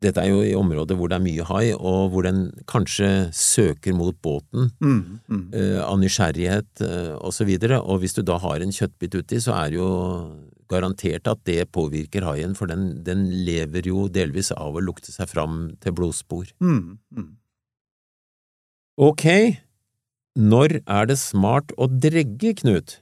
Dette 0.00 0.22
er 0.22 0.30
jo 0.30 0.38
i 0.40 0.54
områder 0.56 0.96
hvor 0.96 1.10
det 1.12 1.18
er 1.18 1.24
mye 1.26 1.44
hai, 1.44 1.74
og 1.76 2.14
hvor 2.14 2.24
den 2.24 2.46
kanskje 2.70 3.28
søker 3.36 3.92
mot 3.92 4.16
båten 4.24 4.70
Mm. 4.80 5.20
Mm. 5.28 5.42
Uh, 5.52 5.80
av 5.84 5.98
nysgjerrighet 6.00 6.80
eh, 6.80 7.12
og 7.20 7.34
så 7.36 7.44
og 7.44 7.98
hvis 8.00 8.16
du 8.16 8.22
da 8.22 8.38
har 8.38 8.64
en 8.64 8.72
kjøttbit 8.72 9.14
uti, 9.20 9.36
så 9.44 9.52
er 9.52 9.70
det 9.70 9.76
jo 9.76 9.90
garantert 10.70 11.28
at 11.28 11.44
det 11.44 11.68
påvirker 11.74 12.24
haien, 12.24 12.54
for 12.56 12.70
den, 12.70 13.02
den 13.04 13.28
lever 13.44 13.84
jo 13.90 14.08
delvis 14.08 14.52
av 14.52 14.76
å 14.76 14.80
lukte 14.84 15.12
seg 15.12 15.28
fram 15.28 15.76
til 15.82 15.92
blodspor. 15.92 16.48
Mm. 16.62 16.96
Mm. 17.12 17.30
Ok, 19.00 19.26
når 20.38 20.80
er 20.86 21.10
det 21.10 21.18
smart 21.18 21.74
å 21.76 21.88
dregge, 21.90 22.54
Knut? 22.60 23.00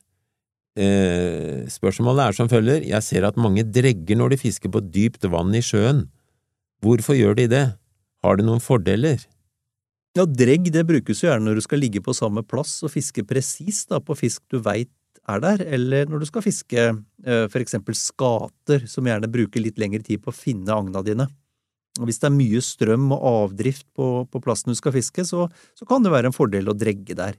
Eh, 0.79 1.65
spørsmålet 1.73 2.29
er 2.29 2.37
som 2.37 2.51
følger, 2.51 2.85
jeg 2.87 3.03
ser 3.03 3.27
at 3.27 3.41
mange 3.41 3.65
dregger 3.67 4.19
når 4.19 4.35
de 4.35 4.43
fisker 4.45 4.71
på 4.71 4.83
dypt 4.95 5.27
vann 5.33 5.51
i 5.57 5.63
sjøen. 5.65 6.05
Hvorfor 6.85 7.19
gjør 7.19 7.35
de 7.41 7.49
det? 7.51 7.65
Har 8.23 8.39
det 8.39 8.47
noen 8.47 8.63
fordeler? 8.63 9.25
Ja, 10.15 10.25
dregg 10.27 10.71
det 10.75 10.87
brukes 10.87 11.23
jo 11.23 11.29
gjerne 11.29 11.49
når 11.49 11.59
du 11.59 11.65
skal 11.67 11.83
ligge 11.83 12.03
på 12.03 12.15
samme 12.17 12.45
plass 12.47 12.79
og 12.87 12.93
fiske 12.95 13.23
presist 13.27 13.91
på 13.91 14.17
fisk 14.19 14.43
du 14.51 14.61
veit 14.63 14.91
er 15.29 15.43
der, 15.45 15.63
eller 15.77 16.09
når 16.09 16.23
du 16.23 16.29
skal 16.31 16.45
fiske 16.45 16.81
eh, 16.81 17.45
for 17.53 17.61
eksempel 17.61 17.97
skater, 17.99 18.87
som 18.89 19.07
gjerne 19.07 19.29
bruker 19.31 19.63
litt 19.63 19.79
lengre 19.81 20.01
tid 20.07 20.23
på 20.23 20.33
å 20.33 20.37
finne 20.37 20.73
agna 20.73 21.03
dine. 21.05 21.29
Og 21.99 22.07
Hvis 22.09 22.21
det 22.23 22.29
er 22.31 22.37
mye 22.37 22.63
strøm 22.63 23.11
og 23.13 23.27
avdrift 23.33 23.87
på, 23.97 24.09
på 24.31 24.43
plassen 24.45 24.73
du 24.73 24.79
skal 24.79 24.95
fiske, 24.95 25.27
så, 25.27 25.49
så 25.77 25.89
kan 25.89 26.05
det 26.05 26.15
være 26.15 26.31
en 26.31 26.37
fordel 26.37 26.71
å 26.71 26.77
dregge 26.79 27.17
der. 27.19 27.37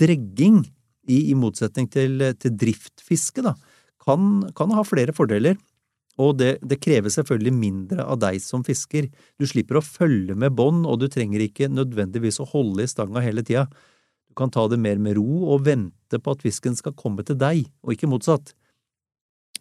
Dregging, 0.00 0.62
i, 1.06 1.30
i 1.30 1.38
motsetning 1.38 1.88
til, 1.92 2.20
til 2.40 2.54
driftfiske, 2.58 3.44
da, 3.46 3.54
kan, 4.04 4.44
kan 4.56 4.74
ha 4.76 4.84
flere 4.86 5.14
fordeler. 5.16 5.58
Og 6.22 6.38
det, 6.40 6.56
det 6.64 6.78
krever 6.80 7.12
selvfølgelig 7.12 7.52
mindre 7.52 8.04
av 8.08 8.20
deg 8.22 8.38
som 8.40 8.62
fisker. 8.64 9.10
Du 9.36 9.44
slipper 9.48 9.80
å 9.80 9.84
følge 9.84 10.36
med 10.38 10.54
bånd, 10.56 10.86
og 10.88 11.02
du 11.02 11.10
trenger 11.12 11.44
ikke 11.44 11.68
nødvendigvis 11.68 12.40
å 12.40 12.48
holde 12.54 12.86
i 12.86 12.90
stanga 12.90 13.20
hele 13.24 13.44
tida. 13.44 13.66
Du 14.30 14.36
kan 14.38 14.52
ta 14.52 14.64
det 14.72 14.80
mer 14.80 15.00
med 15.02 15.18
ro 15.18 15.42
og 15.52 15.66
vente 15.68 16.20
på 16.20 16.32
at 16.32 16.44
fisken 16.44 16.76
skal 16.78 16.96
komme 16.96 17.26
til 17.26 17.36
deg, 17.40 17.66
og 17.84 17.92
ikke 17.92 18.08
motsatt. 18.08 18.54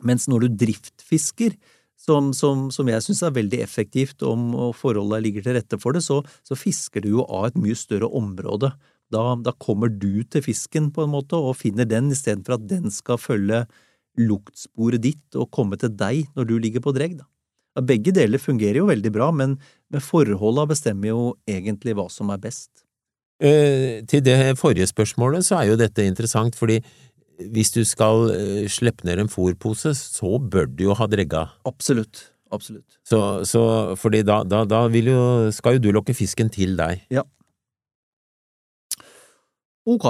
Mens 0.03 0.29
når 0.31 0.45
du 0.45 0.61
driftfisker, 0.65 1.57
som, 1.99 2.33
som, 2.35 2.67
som 2.75 2.89
jeg 2.91 3.03
syns 3.03 3.21
er 3.23 3.35
veldig 3.35 3.61
effektivt 3.63 4.23
om 4.27 4.49
forholdet 4.75 5.23
ligger 5.23 5.45
til 5.45 5.55
rette 5.57 5.79
for 5.79 5.95
det, 5.95 6.03
så, 6.03 6.19
så 6.43 6.57
fisker 6.59 7.03
du 7.03 7.13
jo 7.13 7.23
av 7.23 7.49
et 7.49 7.59
mye 7.59 7.75
større 7.79 8.09
område. 8.11 8.73
Da, 9.15 9.25
da 9.39 9.55
kommer 9.55 9.91
du 9.91 10.25
til 10.27 10.43
fisken 10.45 10.91
på 10.93 11.05
en 11.05 11.13
måte 11.15 11.39
og 11.39 11.55
finner 11.61 11.87
den, 11.87 12.11
istedenfor 12.13 12.57
at 12.57 12.67
den 12.69 12.91
skal 12.93 13.21
følge 13.21 13.63
luktsporet 14.19 15.03
ditt 15.03 15.39
og 15.39 15.49
komme 15.55 15.79
til 15.79 15.93
deg 15.95 16.27
når 16.35 16.49
du 16.49 16.55
ligger 16.59 16.83
på 16.83 16.93
dregg. 16.95 17.17
Ja, 17.75 17.83
Begge 17.83 18.13
deler 18.15 18.39
fungerer 18.39 18.79
jo 18.81 18.89
veldig 18.89 19.11
bra, 19.15 19.31
men, 19.35 19.57
men 19.91 20.03
forholda 20.03 20.67
bestemmer 20.69 21.11
jo 21.11 21.23
egentlig 21.49 21.95
hva 21.97 22.07
som 22.11 22.31
er 22.31 22.43
best. 22.43 22.85
Eh, 23.43 23.99
til 24.07 24.23
det 24.23 24.55
forrige 24.59 24.87
spørsmålet 24.87 25.43
så 25.43 25.59
er 25.59 25.73
jo 25.73 25.79
dette 25.79 26.05
interessant, 26.07 26.55
fordi 26.55 26.79
hvis 27.51 27.73
du 27.75 27.81
skal 27.83 28.29
eh, 28.31 28.63
slippe 28.71 29.03
ned 29.07 29.19
en 29.19 29.31
fôrpose, 29.31 29.91
så 29.97 30.37
bør 30.39 30.69
du 30.71 30.85
jo 30.87 30.95
ha 30.95 31.07
dregga. 31.11 31.49
Absolutt. 31.67 32.29
Absolutt. 32.53 32.99
Så, 33.03 33.19
så 33.43 33.61
fordi 33.99 34.21
da, 34.23 34.43
da, 34.47 34.63
da 34.69 34.85
vil 34.93 35.09
jo, 35.11 35.23
skal 35.51 35.75
jo 35.75 35.87
du 35.87 35.89
lokke 35.95 36.15
fisken 36.15 36.47
til 36.53 36.77
deg. 36.79 37.01
Ok. 39.85 40.05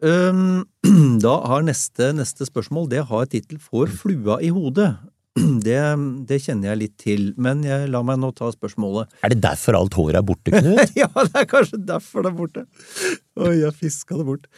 Um, 0.00 0.64
da 1.24 1.34
har 1.50 1.64
neste, 1.66 2.10
neste 2.16 2.46
spørsmål 2.48 2.88
det 2.88 3.02
har 3.10 3.26
tittel 3.28 3.58
Får 3.60 3.92
flua 4.00 4.38
i 4.40 4.52
hodet. 4.54 4.94
Det, 5.64 5.76
det 6.26 6.40
kjenner 6.42 6.72
jeg 6.72 6.78
litt 6.80 6.94
til, 7.00 7.20
men 7.40 7.60
jeg, 7.64 7.86
la 7.92 8.00
meg 8.04 8.18
nå 8.20 8.32
ta 8.36 8.48
spørsmålet. 8.52 9.12
Er 9.24 9.30
det 9.32 9.38
derfor 9.44 9.76
alt 9.78 9.94
håret 9.96 10.18
er 10.18 10.24
borte, 10.26 10.50
Knut? 10.56 10.90
ja, 10.98 11.06
det 11.14 11.38
er 11.38 11.46
kanskje 11.48 11.78
derfor 11.86 12.26
det 12.26 12.32
er 12.32 12.36
borte. 12.36 12.64
Oi, 13.38 13.54
jeg 13.60 13.76
fiska 13.78 14.18
det 14.18 14.26
bort. 14.26 14.48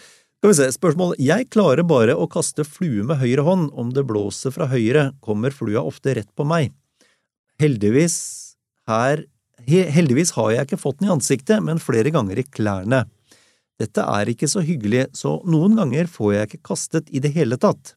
Skal 0.41 0.51
vi 0.51 0.57
se, 0.59 0.69
spørsmål. 0.75 1.13
Jeg 1.23 1.51
klarer 1.55 1.85
bare 1.87 2.17
å 2.19 2.25
kaste 2.31 2.65
flue 2.67 3.05
med 3.07 3.21
høyre 3.21 3.45
hånd. 3.47 3.69
Om 3.79 3.93
det 3.95 4.07
blåser 4.09 4.51
fra 4.55 4.67
høyre, 4.73 5.11
kommer 5.23 5.55
flua 5.55 5.85
ofte 5.87 6.17
rett 6.19 6.31
på 6.35 6.47
meg. 6.49 6.73
Heldigvis 7.63 8.17
her 8.91 9.27
Heldigvis 9.69 10.33
har 10.35 10.49
jeg 10.51 10.67
ikke 10.67 10.81
fått 10.81 10.99
den 10.99 11.07
i 11.07 11.13
ansiktet, 11.13 11.61
men 11.63 11.79
flere 11.79 12.11
ganger 12.11 12.41
i 12.41 12.43
klærne. 12.43 13.05
Dette 13.83 14.05
er 14.07 14.31
ikke 14.31 14.47
så 14.51 14.63
hyggelig, 14.63 15.09
så 15.19 15.41
noen 15.49 15.75
ganger 15.81 16.11
får 16.11 16.33
jeg 16.37 16.51
ikke 16.51 16.67
kastet 16.71 17.11
i 17.11 17.23
det 17.23 17.33
hele 17.35 17.59
tatt. 17.59 17.97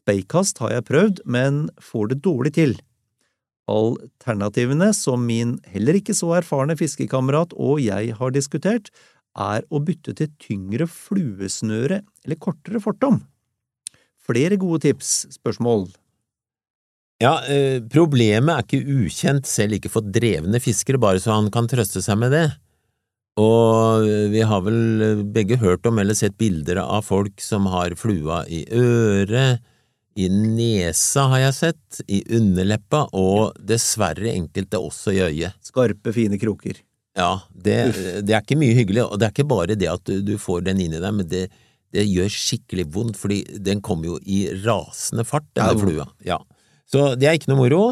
Speikast 0.00 0.58
har 0.60 0.74
jeg 0.74 0.88
prøvd, 0.88 1.22
men 1.24 1.68
får 1.80 2.10
det 2.10 2.22
dårlig 2.24 2.54
til. 2.58 2.74
Alternativene, 3.70 4.90
som 4.92 5.22
min 5.24 5.56
heller 5.72 5.96
ikke 6.00 6.16
så 6.16 6.34
erfarne 6.40 6.76
fiskekamerat 6.76 7.54
og 7.56 7.78
jeg 7.80 8.16
har 8.18 8.34
diskutert, 8.34 8.90
er 9.34 9.64
å 9.70 9.80
bytte 9.82 10.14
til 10.18 10.30
tyngre 10.42 10.86
fluesnøre 10.90 12.02
eller 12.24 12.40
kortere 12.42 12.82
fortom. 12.82 13.22
Flere 14.24 14.58
gode 14.60 14.84
tips, 14.86 15.14
spørsmål. 15.38 15.88
Ja, 17.22 17.38
eh, 17.46 17.80
problemet 17.80 18.52
er 18.52 18.66
ikke 18.66 18.98
ukjent, 19.06 19.46
selv 19.46 19.78
ikke 19.78 19.92
for 19.92 20.04
drevne 20.04 20.60
fiskere, 20.60 21.00
bare 21.00 21.22
så 21.22 21.36
han 21.36 21.50
kan 21.54 21.68
trøste 21.70 22.02
seg 22.04 22.18
med 22.20 22.34
det. 22.34 22.46
Og 23.40 24.04
vi 24.30 24.42
har 24.46 24.60
vel 24.62 25.24
begge 25.34 25.56
hørt 25.58 25.86
om 25.90 25.98
eller 25.98 26.14
sett 26.14 26.36
bilder 26.38 26.78
av 26.84 27.02
folk 27.02 27.40
som 27.42 27.66
har 27.72 27.96
flua 27.98 28.44
i 28.46 28.62
øret, 28.70 29.58
i 30.14 30.28
nesa 30.30 31.24
har 31.32 31.40
jeg 31.48 31.54
sett, 31.56 32.00
i 32.06 32.20
underleppa 32.36 33.00
og 33.18 33.56
dessverre 33.66 34.30
enkelte 34.30 34.78
også 34.78 35.10
i 35.16 35.22
øyet. 35.26 35.56
Skarpe, 35.66 36.12
fine 36.14 36.38
kroker. 36.38 36.78
Ja, 37.18 37.40
det, 37.50 37.74
det 38.26 38.30
er 38.34 38.44
ikke 38.44 38.58
mye 38.60 38.76
hyggelig, 38.78 39.02
og 39.08 39.18
det 39.18 39.26
er 39.26 39.34
ikke 39.34 39.48
bare 39.50 39.74
det 39.78 39.90
at 39.90 40.04
du, 40.06 40.20
du 40.22 40.36
får 40.38 40.62
den 40.68 40.84
inn 40.86 40.94
i 40.94 41.02
deg, 41.02 41.10
men 41.18 41.26
det, 41.30 41.48
det 41.94 42.06
gjør 42.06 42.30
skikkelig 42.30 42.86
vondt, 42.94 43.18
fordi 43.18 43.40
den 43.66 43.82
kommer 43.82 44.12
jo 44.12 44.20
i 44.22 44.44
rasende 44.62 45.26
fart, 45.26 45.46
denne 45.58 45.74
Ja. 45.74 45.82
flua. 45.82 46.06
Ja. 46.30 46.38
Så 46.86 47.16
det 47.18 47.26
er 47.30 47.34
ikke 47.38 47.50
noe 47.50 47.64
moro. 47.64 47.82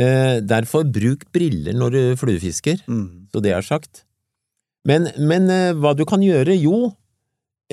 Eh, 0.00 0.38
derfor 0.40 0.88
bruk 0.88 1.26
briller 1.34 1.76
når 1.76 1.90
du 1.96 2.00
fluefisker, 2.16 2.80
Mm. 2.88 3.26
så 3.28 3.42
det 3.44 3.52
er 3.56 3.60
sagt. 3.66 4.06
Men, 4.88 5.10
men 5.18 5.50
eh, 5.52 5.72
hva 5.76 5.92
du 5.96 6.04
kan 6.08 6.22
gjøre? 6.24 6.54
Jo, 6.56 6.92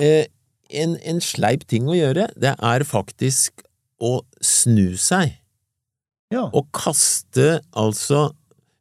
eh, 0.00 0.26
en, 0.68 0.96
en 1.08 1.20
sleip 1.24 1.64
ting 1.70 1.86
å 1.88 1.96
gjøre, 1.96 2.28
det 2.36 2.52
er 2.60 2.84
faktisk 2.84 3.64
å 4.04 4.20
snu 4.44 4.92
seg 5.00 5.32
Ja. 6.30 6.44
og 6.52 6.68
kaste 6.76 7.60
altså 7.72 8.28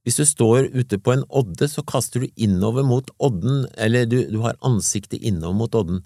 Hvis 0.04 0.20
du 0.20 0.24
står 0.28 0.68
ute 0.76 1.00
på 1.04 1.12
en 1.16 1.24
odde, 1.36 1.68
så 1.68 1.82
kaster 1.84 2.24
du 2.24 2.28
innover 2.40 2.84
mot 2.88 3.10
odden, 3.20 3.66
eller 3.76 4.06
du, 4.08 4.22
du 4.32 4.38
har 4.40 4.56
ansiktet 4.64 5.20
innover 5.20 5.58
mot 5.60 5.74
odden. 5.76 5.98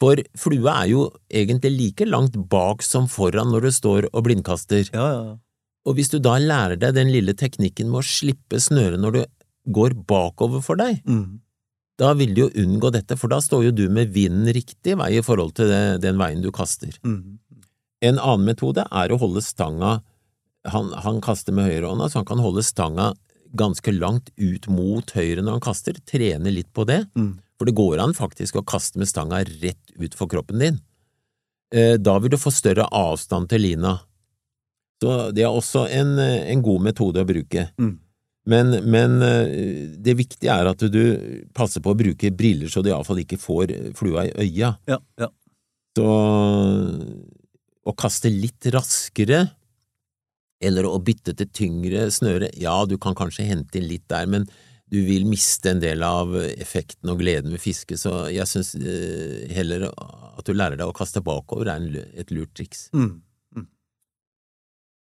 For 0.00 0.16
flua 0.40 0.78
er 0.80 0.88
jo 0.94 1.02
egentlig 1.28 1.74
like 1.76 2.06
langt 2.08 2.38
bak 2.48 2.80
som 2.82 3.04
foran 3.04 3.52
når 3.52 3.66
du 3.66 3.70
står 3.76 4.08
og 4.14 4.24
blindkaster. 4.24 4.88
ja, 4.96 5.08
ja. 5.12 5.34
Og 5.84 5.98
hvis 5.98 6.08
du 6.08 6.16
da 6.24 6.38
lærer 6.40 6.78
deg 6.80 6.94
den 6.96 7.10
lille 7.12 7.34
teknikken 7.36 7.90
med 7.92 8.00
å 8.00 8.08
slippe 8.08 8.56
snøret 8.64 8.96
når 9.02 9.12
du 9.18 9.22
går 9.76 9.92
bakover 10.08 10.64
for 10.64 10.80
deg, 10.80 11.02
Mm. 11.04 11.40
Da 12.00 12.12
vil 12.18 12.34
du 12.34 12.40
jo 12.44 12.50
unngå 12.64 12.90
dette, 12.94 13.16
for 13.16 13.28
da 13.30 13.38
står 13.40 13.66
jo 13.68 13.70
du 13.70 13.84
med 13.88 14.10
vinden 14.14 14.48
riktig 14.54 14.96
vei 14.98 15.12
i 15.18 15.22
forhold 15.22 15.54
til 15.54 15.68
det, 15.70 16.00
den 16.02 16.18
veien 16.18 16.42
du 16.42 16.50
kaster. 16.54 16.96
Mm. 17.06 17.38
En 18.02 18.18
annen 18.18 18.44
metode 18.48 18.82
er 18.90 19.12
å 19.14 19.18
holde 19.20 19.42
stanga 19.44 20.00
han, 20.66 20.90
han 21.04 21.20
kaster 21.20 21.52
med 21.52 21.68
høyrehånda, 21.68 22.08
så 22.08 22.22
han 22.22 22.28
kan 22.28 22.40
holde 22.40 22.62
stanga 22.64 23.12
ganske 23.54 23.92
langt 23.94 24.30
ut 24.40 24.66
mot 24.72 25.10
høyre 25.14 25.42
når 25.44 25.58
han 25.58 25.64
kaster, 25.66 25.98
trene 26.08 26.50
litt 26.50 26.72
på 26.74 26.86
det, 26.88 27.04
Mm. 27.14 27.38
for 27.58 27.66
det 27.68 27.74
går 27.76 28.00
an 28.02 28.14
faktisk 28.16 28.56
å 28.56 28.64
kaste 28.66 28.98
med 28.98 29.06
stanga 29.08 29.44
rett 29.44 29.92
ut 30.00 30.14
for 30.14 30.26
kroppen 30.26 30.58
din. 30.58 30.80
Eh, 31.70 31.96
Da 31.98 32.18
vil 32.18 32.30
du 32.30 32.36
få 32.36 32.50
større 32.50 32.88
avstand 32.90 33.48
til 33.48 33.60
lina. 33.60 34.00
Så 35.02 35.32
det 35.34 35.44
er 35.44 35.52
også 35.52 35.86
en, 35.90 36.18
eh, 36.18 36.50
en 36.50 36.62
god 36.62 36.80
metode 36.80 37.20
å 37.22 37.26
bruke. 37.28 37.68
Mm. 37.78 37.98
Men, 38.50 38.74
men 38.84 39.22
eh, 39.24 39.94
det 40.04 40.16
viktige 40.18 40.52
er 40.52 40.68
at 40.68 40.82
du 40.92 41.02
passer 41.56 41.80
på 41.84 41.94
å 41.94 41.98
bruke 41.98 42.32
briller 42.36 42.68
så 42.68 42.82
du 42.84 42.90
iallfall 42.90 43.22
ikke 43.22 43.40
får 43.40 43.72
flua 43.96 44.26
i 44.28 44.34
øya. 44.44 44.74
Ja, 44.90 45.00
ja. 45.20 45.30
Så 45.94 46.10
å 47.84 47.92
kaste 47.96 48.32
litt 48.32 48.66
raskere, 48.74 49.46
eller 50.64 50.88
å 50.88 50.98
bytte 51.04 51.34
til 51.36 51.50
tyngre 51.52 52.08
snøre, 52.12 52.50
ja, 52.58 52.76
du 52.88 52.96
kan 53.00 53.16
kanskje 53.16 53.46
hente 53.48 53.78
inn 53.80 53.88
litt 53.90 54.06
der, 54.10 54.28
men 54.30 54.48
du 54.92 55.00
vil 55.06 55.26
miste 55.28 55.72
en 55.72 55.80
del 55.82 56.04
av 56.06 56.34
effekten 56.36 57.10
og 57.12 57.20
gleden 57.22 57.54
ved 57.54 57.62
fiske, 57.62 57.96
så 58.00 58.26
jeg 58.32 58.46
syns 58.48 58.74
eh, 58.78 59.44
heller 59.54 59.88
at 59.88 60.44
du 60.46 60.52
lærer 60.54 60.78
deg 60.78 60.88
å 60.88 60.96
kaste 60.96 61.22
bakover 61.24 61.70
er 61.72 61.86
et 62.20 62.32
lurt 62.34 62.52
triks. 62.56 62.88
Mm. 62.94 63.23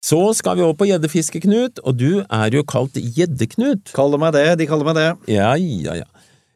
Så 0.03 0.19
skal 0.37 0.57
vi 0.57 0.63
over 0.65 0.77
på 0.77 0.87
gjeddefiske, 0.87 1.41
Knut, 1.43 1.81
og 1.83 1.97
du 1.99 2.21
er 2.21 2.53
jo 2.53 2.63
kalt 2.67 2.97
Gjedde-Knut. 2.97 3.91
Kaller 3.97 4.21
meg 4.21 4.35
det, 4.35 4.45
de 4.61 4.67
kaller 4.69 4.87
meg 4.87 4.97
det. 4.99 5.07
Ja, 5.33 5.55
ja, 5.57 5.97
ja. 6.03 6.07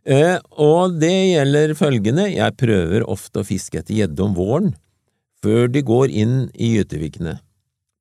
Eh, 0.02 0.38
og 0.58 0.98
det 1.02 1.12
gjelder 1.12 1.76
følgende, 1.78 2.26
jeg 2.34 2.58
prøver 2.58 3.06
ofte 3.06 3.42
å 3.42 3.46
fiske 3.46 3.82
etter 3.82 3.98
gjedde 4.00 4.24
om 4.26 4.34
våren, 4.38 4.72
før 5.42 5.70
de 5.70 5.84
går 5.86 6.14
inn 6.14 6.36
i 6.54 6.76
gytevikene. 6.78 7.38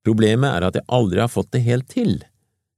Problemet 0.05 0.49
er 0.49 0.65
at 0.65 0.79
jeg 0.79 0.87
aldri 0.89 1.21
har 1.21 1.29
fått 1.29 1.51
det 1.53 1.65
helt 1.65 1.89
til. 1.89 2.19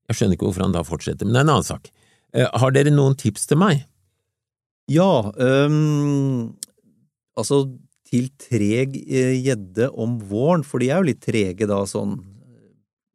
Jeg 0.09 0.19
skjønner 0.19 0.35
ikke 0.35 0.49
hvorfor 0.49 0.65
han 0.65 0.75
da 0.75 0.83
fortsetter, 0.87 1.27
men 1.27 1.35
det 1.35 1.43
er 1.43 1.47
en 1.47 1.55
annen 1.55 1.69
sak. 1.69 1.87
Eh, 2.35 2.47
har 2.47 2.75
dere 2.75 2.91
noen 2.91 3.15
tips 3.19 3.47
til 3.47 3.59
meg? 3.61 3.85
Ja, 4.91 5.31
um, 5.39 6.51
altså 7.39 7.63
til 8.09 8.27
treg 8.41 8.97
eh, 9.07 9.37
gjedde 9.39 9.87
om 9.95 10.17
våren, 10.27 10.65
for 10.67 10.83
de 10.83 10.91
er 10.91 10.99
jo 10.99 11.11
litt 11.13 11.23
trege 11.23 11.69
da, 11.69 11.79
sånn 11.87 12.19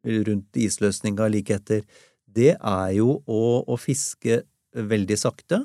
rundt 0.05 0.59
isløsninga 0.59 1.27
like 1.31 1.55
etter, 1.55 1.83
det 2.29 2.55
er 2.55 2.89
jo 2.95 3.19
å, 3.25 3.41
å 3.65 3.77
fiske 3.79 4.43
veldig 4.73 5.17
sakte, 5.19 5.63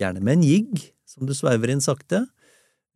gjerne 0.00 0.22
med 0.24 0.38
en 0.38 0.46
jigg 0.46 0.84
som 1.08 1.26
du 1.28 1.34
sveiver 1.36 1.72
inn 1.72 1.82
sakte, 1.84 2.24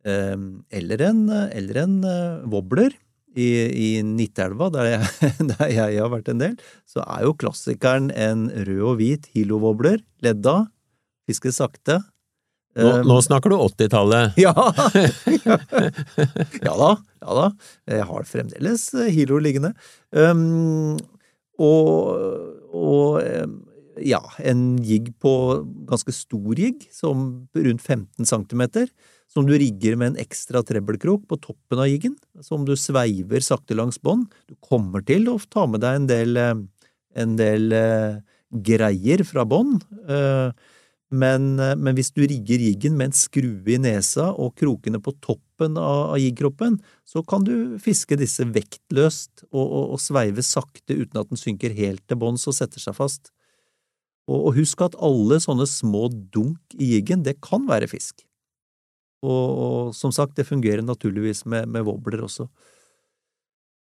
eller 0.05 1.01
en, 1.01 1.25
eller 1.33 1.81
en 1.81 1.97
eh, 2.05 2.45
wobbler. 2.51 2.93
I, 3.35 3.47
i 3.67 3.87
Nittelva, 4.07 4.69
der 4.71 4.85
jeg, 4.87 5.07
der 5.49 5.67
jeg 5.67 5.97
har 5.99 6.11
vært 6.13 6.29
en 6.31 6.39
del, 6.39 6.53
så 6.87 7.01
er 7.03 7.25
jo 7.25 7.33
klassikeren 7.35 8.05
en 8.15 8.45
rød 8.47 8.83
og 8.87 9.01
hvit 9.01 9.25
hilo-wobbler, 9.33 9.97
ledda, 10.23 10.53
fiske 11.27 11.51
sakte, 11.51 11.97
Nå, 12.75 12.89
Um, 12.99 13.05
nå 13.07 13.15
snakker 13.23 13.53
du 13.53 13.55
80-tallet. 13.55 14.35
ja! 14.35 14.51
ja 16.67 16.73
da, 16.75 16.89
ja 17.23 17.37
da. 17.39 17.45
Jeg 17.87 18.07
har 18.09 18.27
fremdeles 18.27 18.83
eh, 18.99 19.07
Hilo 19.15 19.39
liggende. 19.39 19.71
Um, 20.11 20.97
og, 21.55 22.11
og 22.75 23.21
um, 23.23 23.55
ja, 24.03 24.19
en 24.43 24.75
jigg 24.83 25.13
på 25.23 25.31
ganske 25.87 26.11
stor 26.15 26.59
jigg, 26.59 26.83
som 26.91 27.45
rundt 27.55 27.83
15 27.85 28.27
centimeter, 28.27 28.89
som 29.31 29.47
du 29.47 29.55
rigger 29.57 29.95
med 29.99 30.13
en 30.13 30.21
ekstra 30.25 30.61
trebbelkrok 30.67 31.23
på 31.31 31.39
toppen 31.41 31.79
av 31.81 31.87
jiggen, 31.89 32.15
som 32.43 32.67
du 32.67 32.75
sveiver 32.79 33.43
sakte 33.43 33.75
langs 33.77 33.99
bånd. 34.03 34.27
Du 34.51 34.55
kommer 34.63 35.03
til 35.05 35.29
å 35.31 35.39
ta 35.47 35.63
med 35.69 35.83
deg 35.83 36.01
en 36.01 36.09
del, 36.11 36.37
eh, 36.39 36.55
en 37.23 37.35
del 37.39 37.71
uh, 37.71 38.19
greier 38.51 39.23
fra 39.27 39.47
bånd. 39.47 39.83
eh, 40.07 40.51
men, 41.13 41.59
eh, 41.59 41.75
men 41.77 41.95
hvis 41.97 42.11
du 42.15 42.23
rigger 42.25 42.61
jiggen 42.61 42.97
med 42.97 43.11
en 43.11 43.17
skrue 43.17 43.75
i 43.75 43.77
nesa 43.81 44.31
og 44.31 44.55
krokene 44.57 44.99
på 45.03 45.13
toppen 45.21 45.77
av, 45.77 46.15
av 46.15 46.19
jiggkroppen, 46.21 46.79
så 47.05 47.21
kan 47.27 47.45
du 47.45 47.77
fiske 47.81 48.17
disse 48.17 48.45
vektløst 48.49 49.45
og, 49.51 49.63
og, 49.63 49.95
og 49.95 50.01
sveive 50.01 50.45
sakte 50.45 50.97
uten 50.97 51.21
at 51.21 51.29
den 51.29 51.39
synker 51.39 51.75
helt 51.77 52.03
til 52.09 52.19
bunns 52.21 52.47
og 52.49 52.57
setter 52.57 52.81
seg 52.81 52.97
fast. 52.97 53.29
Og, 54.25 54.39
og 54.49 54.55
husk 54.57 54.81
at 54.81 54.97
alle 55.05 55.37
sånne 55.43 55.67
små 55.69 56.07
dunk 56.09 56.77
i 56.79 56.95
jiggen, 56.95 57.21
det 57.25 57.37
kan 57.45 57.67
være 57.69 57.89
fisk. 57.91 58.25
Og, 59.25 59.93
som 59.97 60.11
sagt, 60.13 60.35
det 60.37 60.47
fungerer 60.49 60.85
naturligvis 60.85 61.45
med, 61.49 61.69
med 61.69 61.85
wobbler 61.85 62.25
også. 62.25 62.47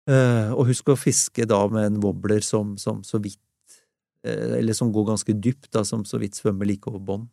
Uh, 0.08 0.52
og 0.52 0.68
husk 0.68 0.90
å 0.92 1.00
fiske 1.00 1.46
da 1.48 1.62
med 1.72 1.86
en 1.88 2.00
wobbler 2.02 2.44
som, 2.44 2.74
som 2.80 3.00
så 3.04 3.20
vidt 3.24 3.40
eller 4.24 4.76
som 4.76 4.92
går 4.92 5.10
ganske 5.12 5.36
dypt, 5.36 5.70
da, 5.74 5.84
som 5.84 6.04
så 6.08 6.20
vidt 6.22 6.38
svømmer 6.38 6.68
like 6.68 6.88
over 6.90 7.02
bånd. 7.04 7.26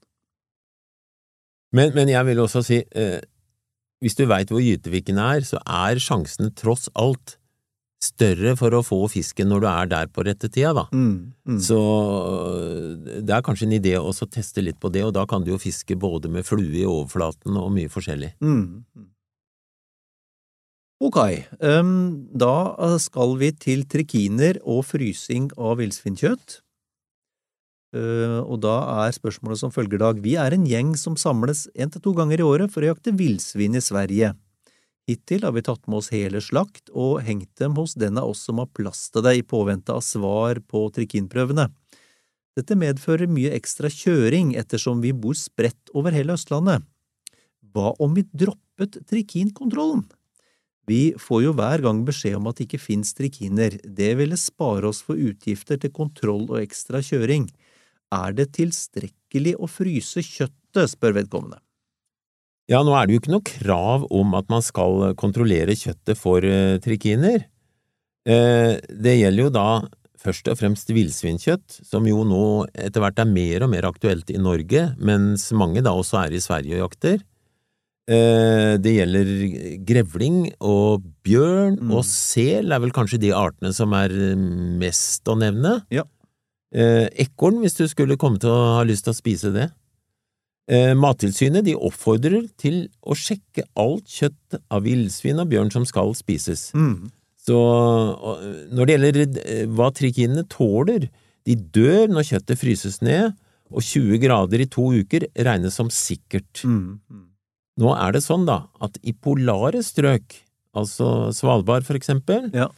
Men, 1.72 1.94
men 1.96 2.12
jeg 2.12 2.28
vil 2.28 2.42
også 2.44 2.64
si, 2.68 2.82
eh, 2.84 3.22
hvis 4.04 4.18
du 4.18 4.26
veit 4.28 4.52
hvor 4.52 4.64
gyteviken 4.64 5.22
er, 5.22 5.46
så 5.48 5.62
er 5.64 6.02
sjansene 6.04 6.52
tross 6.58 6.90
alt 7.00 7.38
større 8.02 8.56
for 8.58 8.74
å 8.74 8.82
få 8.82 9.00
fisken 9.14 9.52
når 9.52 9.62
du 9.62 9.68
er 9.70 9.90
der 9.92 10.10
på 10.12 10.26
rette 10.26 10.50
tida, 10.50 10.74
da. 10.74 10.88
Mm, 10.90 11.32
mm. 11.48 11.60
Så 11.62 11.78
øh, 11.78 13.22
det 13.22 13.36
er 13.36 13.46
kanskje 13.46 13.68
en 13.68 13.78
idé 13.78 13.94
å 14.00 14.12
teste 14.26 14.64
litt 14.66 14.80
på 14.82 14.90
det, 14.94 15.06
og 15.06 15.14
da 15.16 15.28
kan 15.30 15.46
du 15.46 15.52
jo 15.54 15.62
fiske 15.62 15.96
både 16.02 16.32
med 16.34 16.48
flue 16.48 16.82
i 16.82 16.88
overflaten 16.88 17.60
og 17.62 17.72
mye 17.78 17.92
forskjellig. 17.94 18.34
Mm. 18.42 18.84
mm. 18.98 19.10
Ok, 21.02 21.18
um, 21.66 22.28
da 22.30 22.98
skal 23.02 23.32
vi 23.42 23.48
til 23.58 23.88
trikiner 23.90 24.60
og 24.70 24.84
frysing 24.86 25.48
av 25.58 25.80
villsvinkjøtt. 25.80 26.60
Eh, 27.92 28.40
og 28.40 28.62
da 28.64 28.76
er 29.06 29.16
spørsmålet 29.16 29.60
som 29.60 29.74
følger, 29.74 30.00
Dag. 30.00 30.22
Vi 30.24 30.38
er 30.40 30.56
en 30.56 30.68
gjeng 30.68 30.94
som 31.00 31.18
samles 31.20 31.68
en 31.76 31.92
til 31.92 32.04
to 32.04 32.14
ganger 32.16 32.40
i 32.40 32.48
året 32.48 32.72
for 32.72 32.84
å 32.84 32.94
jakte 32.94 33.16
villsvin 33.16 33.76
i 33.76 33.84
Sverige. 33.84 34.32
Hittil 35.10 35.44
har 35.44 35.52
vi 35.56 35.64
tatt 35.66 35.84
med 35.90 36.00
oss 36.00 36.12
hele 36.14 36.40
slakt 36.44 36.92
og 36.94 37.24
hengt 37.26 37.52
dem 37.60 37.76
hos 37.76 37.98
den 38.00 38.20
av 38.22 38.32
oss 38.32 38.46
som 38.48 38.62
har 38.62 38.70
plass 38.72 39.10
til 39.12 39.26
det 39.26 39.34
i 39.40 39.44
påvente 39.44 39.92
av 39.92 40.06
svar 40.06 40.62
på 40.72 40.86
trikinprøvene. 40.96 41.68
Dette 42.56 42.78
medfører 42.78 43.32
mye 43.32 43.52
ekstra 43.56 43.90
kjøring 43.92 44.54
ettersom 44.60 45.02
vi 45.04 45.12
bor 45.16 45.36
spredt 45.40 45.92
over 45.98 46.16
hele 46.16 46.36
Østlandet. 46.38 46.86
Hva 47.72 47.94
om 48.04 48.16
vi 48.16 48.26
droppet 48.28 49.00
trikinkontrollen? 49.10 50.06
Vi 50.88 51.14
får 51.20 51.44
jo 51.46 51.54
hver 51.56 51.84
gang 51.84 52.02
beskjed 52.08 52.36
om 52.40 52.50
at 52.50 52.60
det 52.60 52.68
ikke 52.68 52.82
finnes 52.84 53.14
trikiner, 53.16 53.78
det 53.84 54.12
ville 54.20 54.40
spare 54.40 54.90
oss 54.90 55.00
for 55.06 55.20
utgifter 55.20 55.80
til 55.80 55.94
kontroll 55.96 56.48
og 56.50 56.60
ekstra 56.62 57.00
kjøring. 57.06 57.48
Er 58.12 58.34
det 58.36 58.52
tilstrekkelig 58.58 59.56
å 59.60 59.70
fryse 59.72 60.24
kjøttet, 60.26 60.92
spør 60.92 61.16
vedkommende. 61.20 61.60
Ja, 62.72 62.80
nå 62.84 62.94
er 62.96 63.08
det 63.08 63.16
jo 63.16 63.22
ikke 63.22 63.34
noe 63.34 63.48
krav 63.48 64.06
om 64.14 64.36
at 64.38 64.48
man 64.52 64.64
skal 64.64 65.14
kontrollere 65.20 65.76
kjøttet 65.76 66.20
for 66.20 66.46
uh, 66.46 66.78
trikiner. 66.84 67.48
Eh, 68.30 68.78
det 68.78 69.16
gjelder 69.18 69.48
jo 69.48 69.52
da 69.52 69.66
først 70.22 70.48
og 70.52 70.60
fremst 70.60 70.92
villsvinkjøtt, 70.94 71.80
som 71.90 72.06
jo 72.06 72.22
nå 72.28 72.68
etter 72.78 73.02
hvert 73.02 73.20
er 73.24 73.28
mer 73.28 73.66
og 73.66 73.72
mer 73.74 73.88
aktuelt 73.90 74.30
i 74.30 74.38
Norge, 74.38 74.92
mens 75.02 75.48
mange 75.58 75.82
da 75.82 75.96
også 75.98 76.20
er 76.22 76.36
i 76.38 76.44
Sverige 76.44 76.78
og 76.78 76.84
jakter. 76.86 77.24
Eh, 78.12 78.78
det 78.82 78.94
gjelder 79.00 79.34
grevling 79.88 80.40
og 80.60 81.04
bjørn 81.26 81.80
Mm. 81.82 81.92
og 81.98 82.06
sel 82.06 82.72
er 82.72 82.80
vel 82.80 82.94
kanskje 82.94 83.20
de 83.26 83.34
artene 83.34 83.74
som 83.74 83.94
er 83.98 84.14
mest 84.78 85.26
å 85.26 85.36
nevne. 85.36 85.82
Ja. 85.90 86.06
Eh, 86.72 87.08
ekorn, 87.20 87.60
hvis 87.64 87.76
du 87.76 87.86
skulle 87.92 88.20
komme 88.20 88.40
til 88.40 88.52
å 88.52 88.76
ha 88.78 88.84
lyst 88.88 89.06
til 89.08 89.14
å 89.14 89.18
spise 89.18 89.52
det. 89.56 89.70
Eh, 90.72 90.94
Mattilsynet 90.96 91.66
de 91.68 91.76
oppfordrer 91.76 92.46
til 92.62 92.86
å 93.04 93.18
sjekke 93.18 93.66
alt 93.80 94.08
kjøtt 94.08 94.60
av 94.72 94.86
villsvin 94.86 95.42
og 95.44 95.50
bjørn 95.52 95.72
som 95.74 95.88
skal 95.88 96.14
spises. 96.16 96.70
Mm. 96.72 97.10
Så 97.42 97.58
når 98.72 98.88
det 98.88 98.96
gjelder 98.96 99.22
eh, 99.42 99.66
hva 99.68 99.90
trikinene 99.96 100.46
tåler, 100.52 101.10
de 101.48 101.58
dør 101.58 102.12
når 102.14 102.30
kjøttet 102.30 102.62
fryses 102.62 103.02
ned, 103.04 103.34
og 103.72 103.84
20 103.88 104.20
grader 104.20 104.64
i 104.64 104.68
to 104.68 104.90
uker 105.00 105.26
regnes 105.48 105.78
som 105.80 105.90
sikkert. 105.92 106.64
Mm. 106.68 107.00
Mm. 107.08 107.28
Nå 107.82 107.92
er 107.96 108.16
det 108.16 108.24
sånn 108.26 108.44
da 108.48 108.66
at 108.84 108.98
i 109.08 109.14
polare 109.16 109.80
strøk, 109.84 110.36
altså 110.76 111.32
Svalbard 111.36 111.88
for 111.88 112.00
eksempel, 112.00 112.50
Ja. 112.56 112.70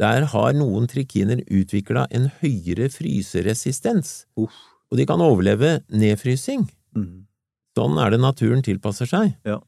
Der 0.00 0.24
har 0.32 0.52
noen 0.56 0.86
trikiner 0.90 1.42
utvikla 1.52 2.06
en 2.10 2.30
høyere 2.40 2.88
fryseresistens, 2.90 4.24
Uff. 4.40 4.52
og 4.90 4.98
de 4.98 5.06
kan 5.06 5.20
overleve 5.20 5.82
nedfrysing. 5.92 6.64
Mm. 6.96 7.26
Sånn 7.76 7.98
er 8.04 8.10
det 8.10 8.20
naturen 8.20 8.62
tilpasser 8.64 9.08
seg. 9.08 9.34
Ja. 9.48 9.58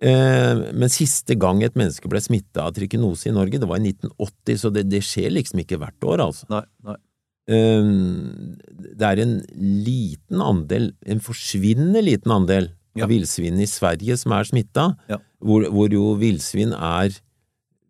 Eh, 0.00 0.60
men 0.78 0.88
siste 0.92 1.34
gang 1.36 1.62
et 1.66 1.74
menneske 1.74 2.08
ble 2.08 2.20
smitta 2.22 2.68
av 2.68 2.72
trikinose 2.76 3.28
i 3.28 3.34
Norge, 3.34 3.58
det 3.58 3.66
var 3.68 3.80
i 3.82 3.88
1980, 3.90 4.60
så 4.62 4.70
det, 4.72 4.86
det 4.88 5.02
skjer 5.02 5.32
liksom 5.34 5.58
ikke 5.64 5.80
hvert 5.82 6.06
år, 6.06 6.22
altså. 6.28 6.46
Nei, 6.52 6.62
nei. 6.86 6.96
Eh, 7.48 7.90
det 9.00 9.08
er 9.08 9.22
en 9.24 9.34
liten 9.84 10.42
andel, 10.44 10.92
en 11.08 11.20
forsvinnende 11.24 12.04
liten 12.04 12.34
andel, 12.34 12.70
Ja. 12.96 13.04
av 13.04 13.10
villsvinene 13.12 13.62
i 13.62 13.68
Sverige 13.70 14.16
som 14.18 14.32
er 14.34 14.42
smitta, 14.48 14.84
Ja. 15.08 15.18
hvor, 15.44 15.62
hvor 15.70 15.92
jo 15.92 16.14
villsvin 16.18 16.72
er 16.74 17.12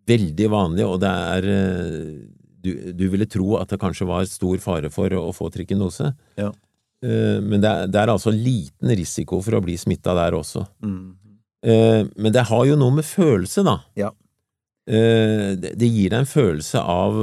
veldig 0.08 0.48
vanlig, 0.52 0.86
og 0.88 0.98
det 1.02 1.12
er 1.12 1.48
eh, 1.52 2.08
du, 2.64 2.72
du 2.96 3.04
ville 3.12 3.28
tro 3.30 3.56
at 3.60 3.70
det 3.70 3.78
kanskje 3.82 4.08
var 4.08 4.26
stor 4.28 4.58
fare 4.62 4.90
for 4.92 5.12
å 5.14 5.28
få 5.36 5.50
trikinose. 5.54 6.10
Ja. 6.40 6.50
Eh, 7.04 7.38
Men 7.44 7.62
det 7.62 7.70
er, 7.70 7.90
det 7.92 8.00
er 8.02 8.12
altså 8.14 8.32
liten 8.34 8.94
risiko 8.98 9.42
for 9.44 9.58
å 9.58 9.62
bli 9.64 9.76
smitta 9.78 10.16
der 10.18 10.36
også. 10.38 10.64
Mm. 10.82 11.02
Eh, 11.62 12.02
Men 12.16 12.34
det 12.34 12.48
har 12.50 12.64
jo 12.66 12.78
noe 12.80 12.98
med 12.98 13.06
følelse, 13.06 13.66
da. 13.66 13.80
Ja. 13.98 14.12
Det 14.88 15.84
gir 15.84 16.14
deg 16.14 16.22
en 16.22 16.28
følelse 16.30 16.80
av 16.80 17.18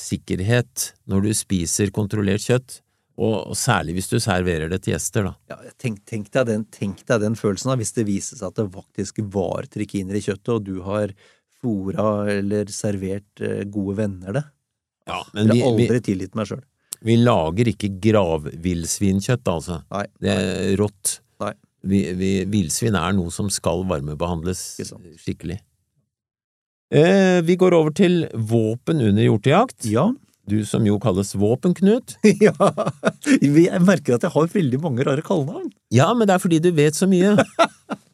sikkerhet 0.00 0.86
når 1.04 1.26
du 1.26 1.34
spiser 1.36 1.90
kontrollert 1.92 2.46
kjøtt, 2.46 2.78
og 3.20 3.50
særlig 3.60 3.98
hvis 3.98 4.08
du 4.08 4.16
serverer 4.24 4.70
det 4.72 4.78
til 4.86 4.94
gjester, 4.94 5.26
da. 5.28 5.34
Ja, 5.52 5.58
tenk, 5.76 5.98
tenk, 6.08 6.30
deg 6.32 6.46
den, 6.48 6.64
tenk 6.72 7.02
deg 7.04 7.20
den 7.20 7.36
følelsen 7.36 7.68
da, 7.68 7.76
hvis 7.76 7.92
det 7.92 8.06
viser 8.08 8.40
seg 8.40 8.48
at 8.48 8.62
det 8.62 8.64
faktisk 8.72 9.20
var 9.36 9.68
trikiner 9.68 10.16
i 10.16 10.24
kjøttet, 10.24 10.54
og 10.54 10.64
du 10.64 10.80
har 10.86 11.12
fora 11.62 12.08
eller 12.32 12.70
servert 12.72 13.40
eh, 13.44 13.64
gode 13.68 13.96
venner 14.00 14.36
det. 14.40 14.44
Ja, 15.10 15.22
Jeg 15.34 15.48
har 15.48 15.70
aldri 15.70 15.88
vi, 15.96 16.04
tilgitt 16.12 16.36
meg 16.38 16.46
sjøl. 16.50 16.62
vi 17.04 17.16
lager 17.20 17.70
ikke 17.72 17.88
gravvillsvinkjøtt, 18.04 19.48
altså. 19.48 19.80
Nei. 19.90 20.04
Det 20.20 20.34
er 20.36 20.76
rått. 20.80 21.18
Nei. 21.42 21.54
Vi, 21.82 22.00
vi, 22.18 22.30
villsvin 22.52 22.96
er 23.00 23.14
noe 23.16 23.32
som 23.32 23.48
skal 23.52 23.86
varmebehandles 23.88 24.60
skikkelig. 25.24 25.58
Eh, 26.92 27.38
vi 27.46 27.54
går 27.56 27.74
over 27.76 27.94
til 27.94 28.24
våpen 28.34 29.00
under 29.00 29.22
hjortejakt. 29.22 29.86
Ja. 29.88 30.08
Du 30.50 30.64
som 30.66 30.82
jo 30.88 30.96
kalles 30.98 31.30
Våpen-Knut. 31.38 32.16
ja. 32.46 32.54
Jeg 33.38 33.82
merker 33.86 34.16
at 34.16 34.24
jeg 34.26 34.32
har 34.34 34.48
veldig 34.50 34.80
mange 34.82 35.04
rare 35.06 35.22
kallenavn. 35.22 35.68
Ja, 35.94 36.08
men 36.16 36.26
det 36.26 36.34
er 36.34 36.42
fordi 36.42 36.58
du 36.64 36.72
vet 36.74 36.98
så 36.98 37.06
mye. 37.10 37.36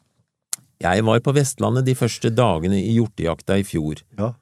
Jeg 0.83 1.05
var 1.07 1.21
på 1.25 1.33
Vestlandet 1.33 1.87
de 1.87 1.95
første 1.97 2.29
dagene 2.29 2.77
i 2.77 2.93
hjortejakta 2.99 3.57
i 3.57 3.65
fjor. 3.65 4.03
Ja. 4.19 4.33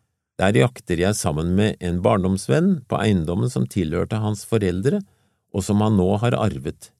Der 0.42 0.58
jakter 0.60 1.00
jeg 1.00 1.16
sammen 1.16 1.54
med 1.56 1.78
en 1.80 2.02
barndomsvenn 2.04 2.82
på 2.90 3.00
eiendommen 3.00 3.52
som 3.52 3.68
tilhørte 3.72 4.20
hans 4.20 4.44
foreldre, 4.48 5.00
og 5.56 5.64
som 5.64 5.80
han 5.80 5.96
nå 5.96 6.10
har 6.20 6.36
arvet. 6.36 6.92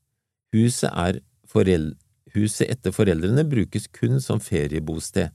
Huset, 0.56 0.92
er 0.92 1.20
forel 1.44 1.94
Huset 2.36 2.68
etter 2.68 2.92
foreldrene 2.92 3.46
brukes 3.48 3.88
kun 3.96 4.20
som 4.20 4.42
feriebosted. 4.44 5.32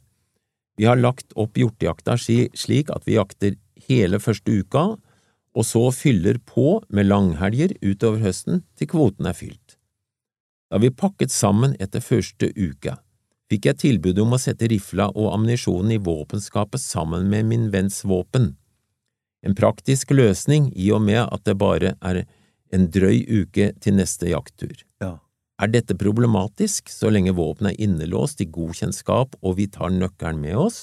Vi 0.77 0.85
har 0.89 1.01
lagt 1.01 1.33
opp 1.33 1.57
hjortejakta 1.57 2.17
slik 2.21 2.91
at 2.93 3.07
vi 3.09 3.17
jakter 3.17 3.57
hele 3.89 4.21
første 4.21 4.53
uka, 4.53 4.85
og 5.57 5.67
så 5.67 5.83
fyller 5.97 6.39
på 6.47 6.81
med 6.89 7.09
langhelger 7.09 7.73
utover 7.81 8.21
høsten 8.25 8.63
til 8.77 8.91
kvoten 8.93 9.29
er 9.29 9.37
fylt. 9.37 9.77
Da 10.71 10.79
vi 10.79 10.93
pakket 10.93 11.33
sammen 11.35 11.73
etter 11.83 12.05
første 12.05 12.53
uke, 12.55 12.95
fikk 13.51 13.71
jeg 13.71 13.81
tilbud 13.83 14.21
om 14.23 14.37
å 14.37 14.41
sette 14.41 14.69
rifla 14.71 15.09
og 15.11 15.33
ammunisjonen 15.35 15.97
i 15.97 16.03
våpenskapet 16.03 16.83
sammen 16.83 17.27
med 17.31 17.49
min 17.51 17.69
venns 17.73 18.05
våpen. 18.07 18.55
En 19.43 19.57
praktisk 19.57 20.13
løsning 20.15 20.69
i 20.77 20.91
og 20.95 21.03
med 21.07 21.25
at 21.25 21.43
det 21.49 21.57
bare 21.59 21.97
er 21.99 22.23
en 22.71 22.87
drøy 22.93 23.25
uke 23.27 23.73
til 23.83 23.97
neste 23.99 24.31
jakttur. 24.31 24.85
Ja. 25.03 25.17
Er 25.61 25.69
dette 25.73 25.97
problematisk 25.99 26.89
så 26.93 27.11
lenge 27.13 27.35
våpenet 27.37 27.75
er 27.75 27.85
innelåst 27.89 28.41
i 28.41 28.49
god 28.49 28.77
kjennskap 28.79 29.37
og 29.41 29.59
vi 29.59 29.67
tar 29.73 29.93
nøkkelen 29.93 30.41
med 30.41 30.57
oss? 30.57 30.81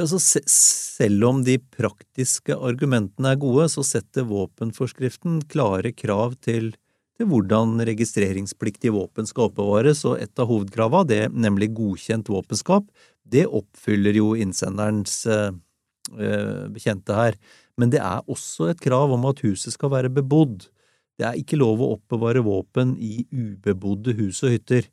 Ja, 0.00 0.06
så 0.08 0.16
se, 0.22 0.40
selv 0.48 1.26
om 1.28 1.42
de 1.44 1.58
praktiske 1.60 2.56
argumentene 2.56 3.34
er 3.34 3.40
gode, 3.42 3.68
så 3.68 3.84
setter 3.84 4.24
våpenforskriften 4.30 5.42
klare 5.52 5.92
krav 5.92 6.38
til, 6.40 6.72
til 6.72 6.81
hvordan 7.28 7.80
registreringspliktige 7.88 8.94
våpen 8.94 9.28
skal 9.28 9.48
oppbevares, 9.48 10.04
og 10.08 10.20
et 10.22 10.42
av 10.42 10.50
hovedkrava, 10.50 11.02
det 11.08 11.26
nemlig 11.32 11.72
godkjent 11.76 12.30
våpenskap, 12.32 12.86
det 13.22 13.46
oppfyller 13.46 14.16
jo 14.18 14.32
innsenderens 14.38 15.22
eh, 15.30 15.50
eh, 16.18 16.64
bekjente 16.72 17.16
her. 17.16 17.38
Men 17.80 17.92
det 17.92 18.02
er 18.04 18.24
også 18.30 18.70
et 18.72 18.82
krav 18.82 19.14
om 19.14 19.24
at 19.30 19.40
huset 19.46 19.74
skal 19.74 19.92
være 19.94 20.12
bebodd. 20.12 20.66
Det 21.18 21.28
er 21.28 21.38
ikke 21.38 21.60
lov 21.60 21.80
å 21.80 21.92
oppbevare 21.96 22.42
våpen 22.44 22.96
i 23.00 23.24
ubebodde 23.30 24.16
hus 24.18 24.42
og 24.44 24.56
hytter. 24.56 24.88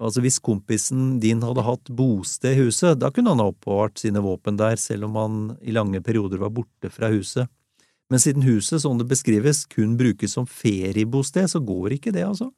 Altså 0.00 0.22
Hvis 0.24 0.40
kompisen 0.40 1.18
din 1.20 1.42
hadde 1.44 1.66
hatt 1.66 1.90
bosted 1.92 2.56
i 2.56 2.64
huset, 2.64 2.96
da 3.02 3.10
kunne 3.12 3.34
han 3.34 3.42
ha 3.42 3.50
oppbevart 3.52 4.00
sine 4.00 4.22
våpen 4.24 4.56
der, 4.56 4.78
selv 4.80 5.10
om 5.10 5.18
han 5.20 5.40
i 5.60 5.74
lange 5.76 6.00
perioder 6.04 6.40
var 6.40 6.54
borte 6.56 6.88
fra 6.92 7.10
huset. 7.12 7.50
Men 8.10 8.22
siden 8.22 8.42
huset, 8.42 8.82
som 8.82 8.98
det 8.98 9.06
beskrives, 9.10 9.64
kun 9.70 9.96
brukes 9.98 10.34
som 10.34 10.46
feriebosted, 10.46 11.46
så 11.50 11.62
går 11.62 11.96
ikke 11.96 12.14
det, 12.14 12.26
altså. 12.26 12.50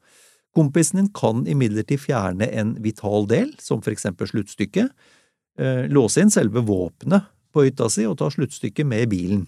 Kompisen 0.57 1.01
din 1.01 1.11
kan 1.17 1.47
imidlertid 1.49 2.01
fjerne 2.01 2.49
en 2.53 2.75
vital 2.85 3.29
del, 3.29 3.53
som 3.61 3.81
for 3.85 3.93
eksempel 3.93 4.29
sluttstykket, 4.29 4.93
eh, 5.59 5.85
låse 5.88 6.21
inn 6.21 6.33
selve 6.33 6.65
våpenet 6.65 7.29
på 7.53 7.67
hytta 7.67 7.88
si 7.93 8.05
og 8.09 8.19
ta 8.21 8.31
sluttstykket 8.33 8.88
med 8.88 9.07
i 9.07 9.11
bilen. 9.12 9.47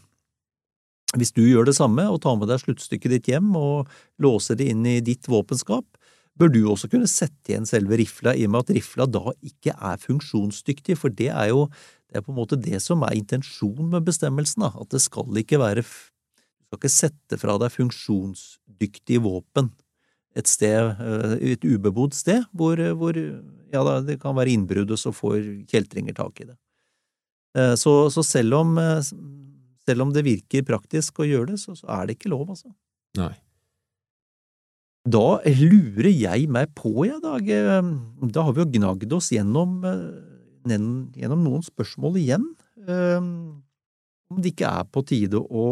Hvis 1.14 1.32
du 1.32 1.44
gjør 1.44 1.68
det 1.68 1.76
samme 1.76 2.06
og 2.10 2.22
tar 2.24 2.36
med 2.36 2.50
deg 2.50 2.62
sluttstykket 2.62 3.12
ditt 3.12 3.28
hjem 3.30 3.52
og 3.56 3.90
låser 4.20 4.58
det 4.58 4.70
inn 4.72 4.84
i 4.88 4.98
ditt 5.04 5.28
våpenskap, 5.30 5.86
bør 6.38 6.50
du 6.50 6.64
også 6.66 6.90
kunne 6.90 7.10
sette 7.10 7.52
igjen 7.52 7.68
selve 7.68 7.98
rifla, 8.00 8.34
i 8.34 8.48
og 8.48 8.54
med 8.54 8.64
at 8.64 8.74
rifla 8.74 9.06
da 9.06 9.34
ikke 9.44 9.76
er 9.76 10.00
funksjonsdyktig, 10.02 10.96
for 10.98 11.14
det 11.14 11.30
er 11.30 11.52
jo 11.52 11.68
det 12.14 12.20
er 12.20 12.26
på 12.28 12.30
en 12.30 12.38
måte 12.38 12.54
det 12.62 12.78
som 12.78 13.02
er 13.02 13.16
intensjonen 13.18 13.88
med 13.90 14.04
bestemmelsen, 14.06 14.62
at 14.70 14.90
det 14.94 15.00
skal 15.02 15.34
ikke 15.42 15.58
være 15.58 15.82
Du 15.82 16.76
skal 16.78 16.78
ikke 16.78 16.90
sette 16.94 17.38
fra 17.42 17.56
deg 17.58 17.72
funksjonsdyktige 17.74 19.22
våpen 19.24 19.72
et 20.34 20.48
sted, 20.50 20.96
eh, 20.98 21.34
et 21.54 21.62
ubebodd 21.66 22.14
sted, 22.14 22.42
hvor, 22.54 22.78
hvor 22.98 23.14
ja, 23.18 23.82
det 24.02 24.16
kan 24.22 24.34
være 24.34 24.50
innbrudd, 24.54 24.90
og 24.90 24.98
så 24.98 25.12
får 25.14 25.36
kjeltringer 25.70 26.14
tak 26.18 26.40
i 26.42 26.48
det. 26.48 26.56
Eh, 27.54 27.74
Så, 27.78 28.10
så 28.10 28.24
selv, 28.26 28.54
om, 28.58 28.76
eh, 28.78 28.98
selv 29.86 30.02
om 30.02 30.10
det 30.14 30.24
virker 30.26 30.66
praktisk 30.66 31.22
å 31.22 31.28
gjøre 31.28 31.52
det, 31.52 31.60
så, 31.62 31.76
så 31.78 31.86
er 31.86 32.06
det 32.06 32.16
ikke 32.18 32.32
lov, 32.34 32.48
altså. 32.50 32.72
Nei. 33.20 33.30
Da 35.06 35.38
lurer 35.44 36.10
jeg 36.10 36.48
meg 36.50 36.74
på, 36.74 37.04
jeg, 37.06 37.20
Dag. 37.22 37.46
eh, 37.46 37.92
Da 38.34 38.42
har 38.42 38.56
vi 38.56 38.64
jo 38.64 38.70
gnagd 38.78 39.12
oss 39.14 39.30
gjennom, 39.30 39.78
gjennom 40.68 41.44
noen 41.44 41.64
spørsmål 41.64 42.18
igjen. 42.22 42.48
Eh, 42.88 43.20
Om 44.32 44.40
det 44.40 44.54
ikke 44.54 44.66
er 44.66 44.86
på 44.88 45.04
tide 45.06 45.38
å 45.38 45.64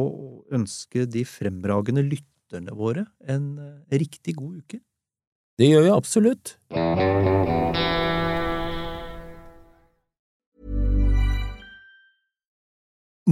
ønske 0.52 1.06
de 1.08 1.24
fremragende 1.26 2.04
lytterne 2.04 2.74
våre 2.76 3.06
en 3.26 3.58
eh, 3.58 3.98
riktig 3.98 4.36
god 4.36 4.60
uke. 4.60 4.82
Det 5.58 5.68
gjør 5.68 5.86
vi 5.86 5.92
absolutt. 5.94 6.56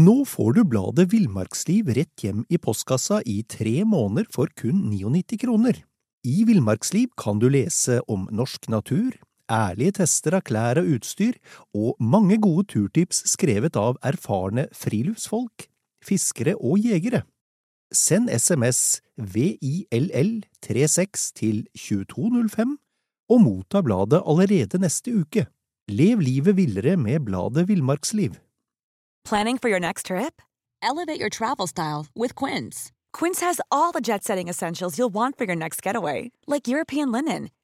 Nå 0.00 0.20
får 0.22 0.52
du 0.54 0.60
bladet 0.70 1.08
Villmarksliv 1.10 1.88
rett 1.96 2.22
hjem 2.22 2.44
i 2.46 2.60
postkassa 2.62 3.18
i 3.26 3.40
tre 3.42 3.82
måneder 3.82 4.28
for 4.30 4.46
kun 4.54 4.84
99 4.86 5.40
kroner. 5.42 5.80
I 6.22 6.44
Villmarksliv 6.46 7.10
kan 7.18 7.40
du 7.42 7.48
lese 7.50 7.98
om 8.06 8.28
norsk 8.30 8.68
natur, 8.70 9.16
ærlige 9.50 9.92
tester 10.00 10.34
av 10.38 10.42
klær 10.46 10.78
og 10.80 10.86
utstyr, 10.96 11.34
og 11.74 11.96
mange 12.00 12.38
gode 12.40 12.64
turtips 12.72 13.22
skrevet 13.32 13.76
av 13.76 13.96
erfarne 14.06 14.68
friluftsfolk, 14.76 15.68
fiskere 16.04 16.54
og 16.56 16.78
jegere. 16.78 17.22
Send 17.92 18.30
SMS 18.30 19.02
VILL36 19.18 21.32
til 21.34 21.66
2205 21.74 22.78
og 23.30 23.40
motta 23.42 23.80
bladet 23.82 24.22
allerede 24.26 24.78
neste 24.78 25.10
uke. 25.22 25.46
Lev 25.90 26.20
livet 26.22 26.56
villere 26.56 26.96
med 26.96 27.20
bladet 27.26 27.68
Villmarksliv. 27.68 28.30
Planning 29.24 29.58
for 29.58 29.68
your 29.68 29.80
next 29.80 30.06
trip? 30.06 30.40
Elevate 30.82 31.20
your 31.20 31.28
travel 31.28 31.66
style 31.66 32.06
with 32.16 32.34
Quince. 32.34 32.90
Quince 33.12 33.40
has 33.40 33.60
all 33.70 33.92
the 33.92 34.00
jet 34.00 34.24
setting 34.24 34.48
essentials 34.48 34.98
you'll 34.98 35.12
want 35.12 35.36
for 35.36 35.44
your 35.44 35.56
next 35.56 35.82
getaway, 35.82 36.30
like 36.46 36.68
European 36.68 37.12
linen, 37.12 37.50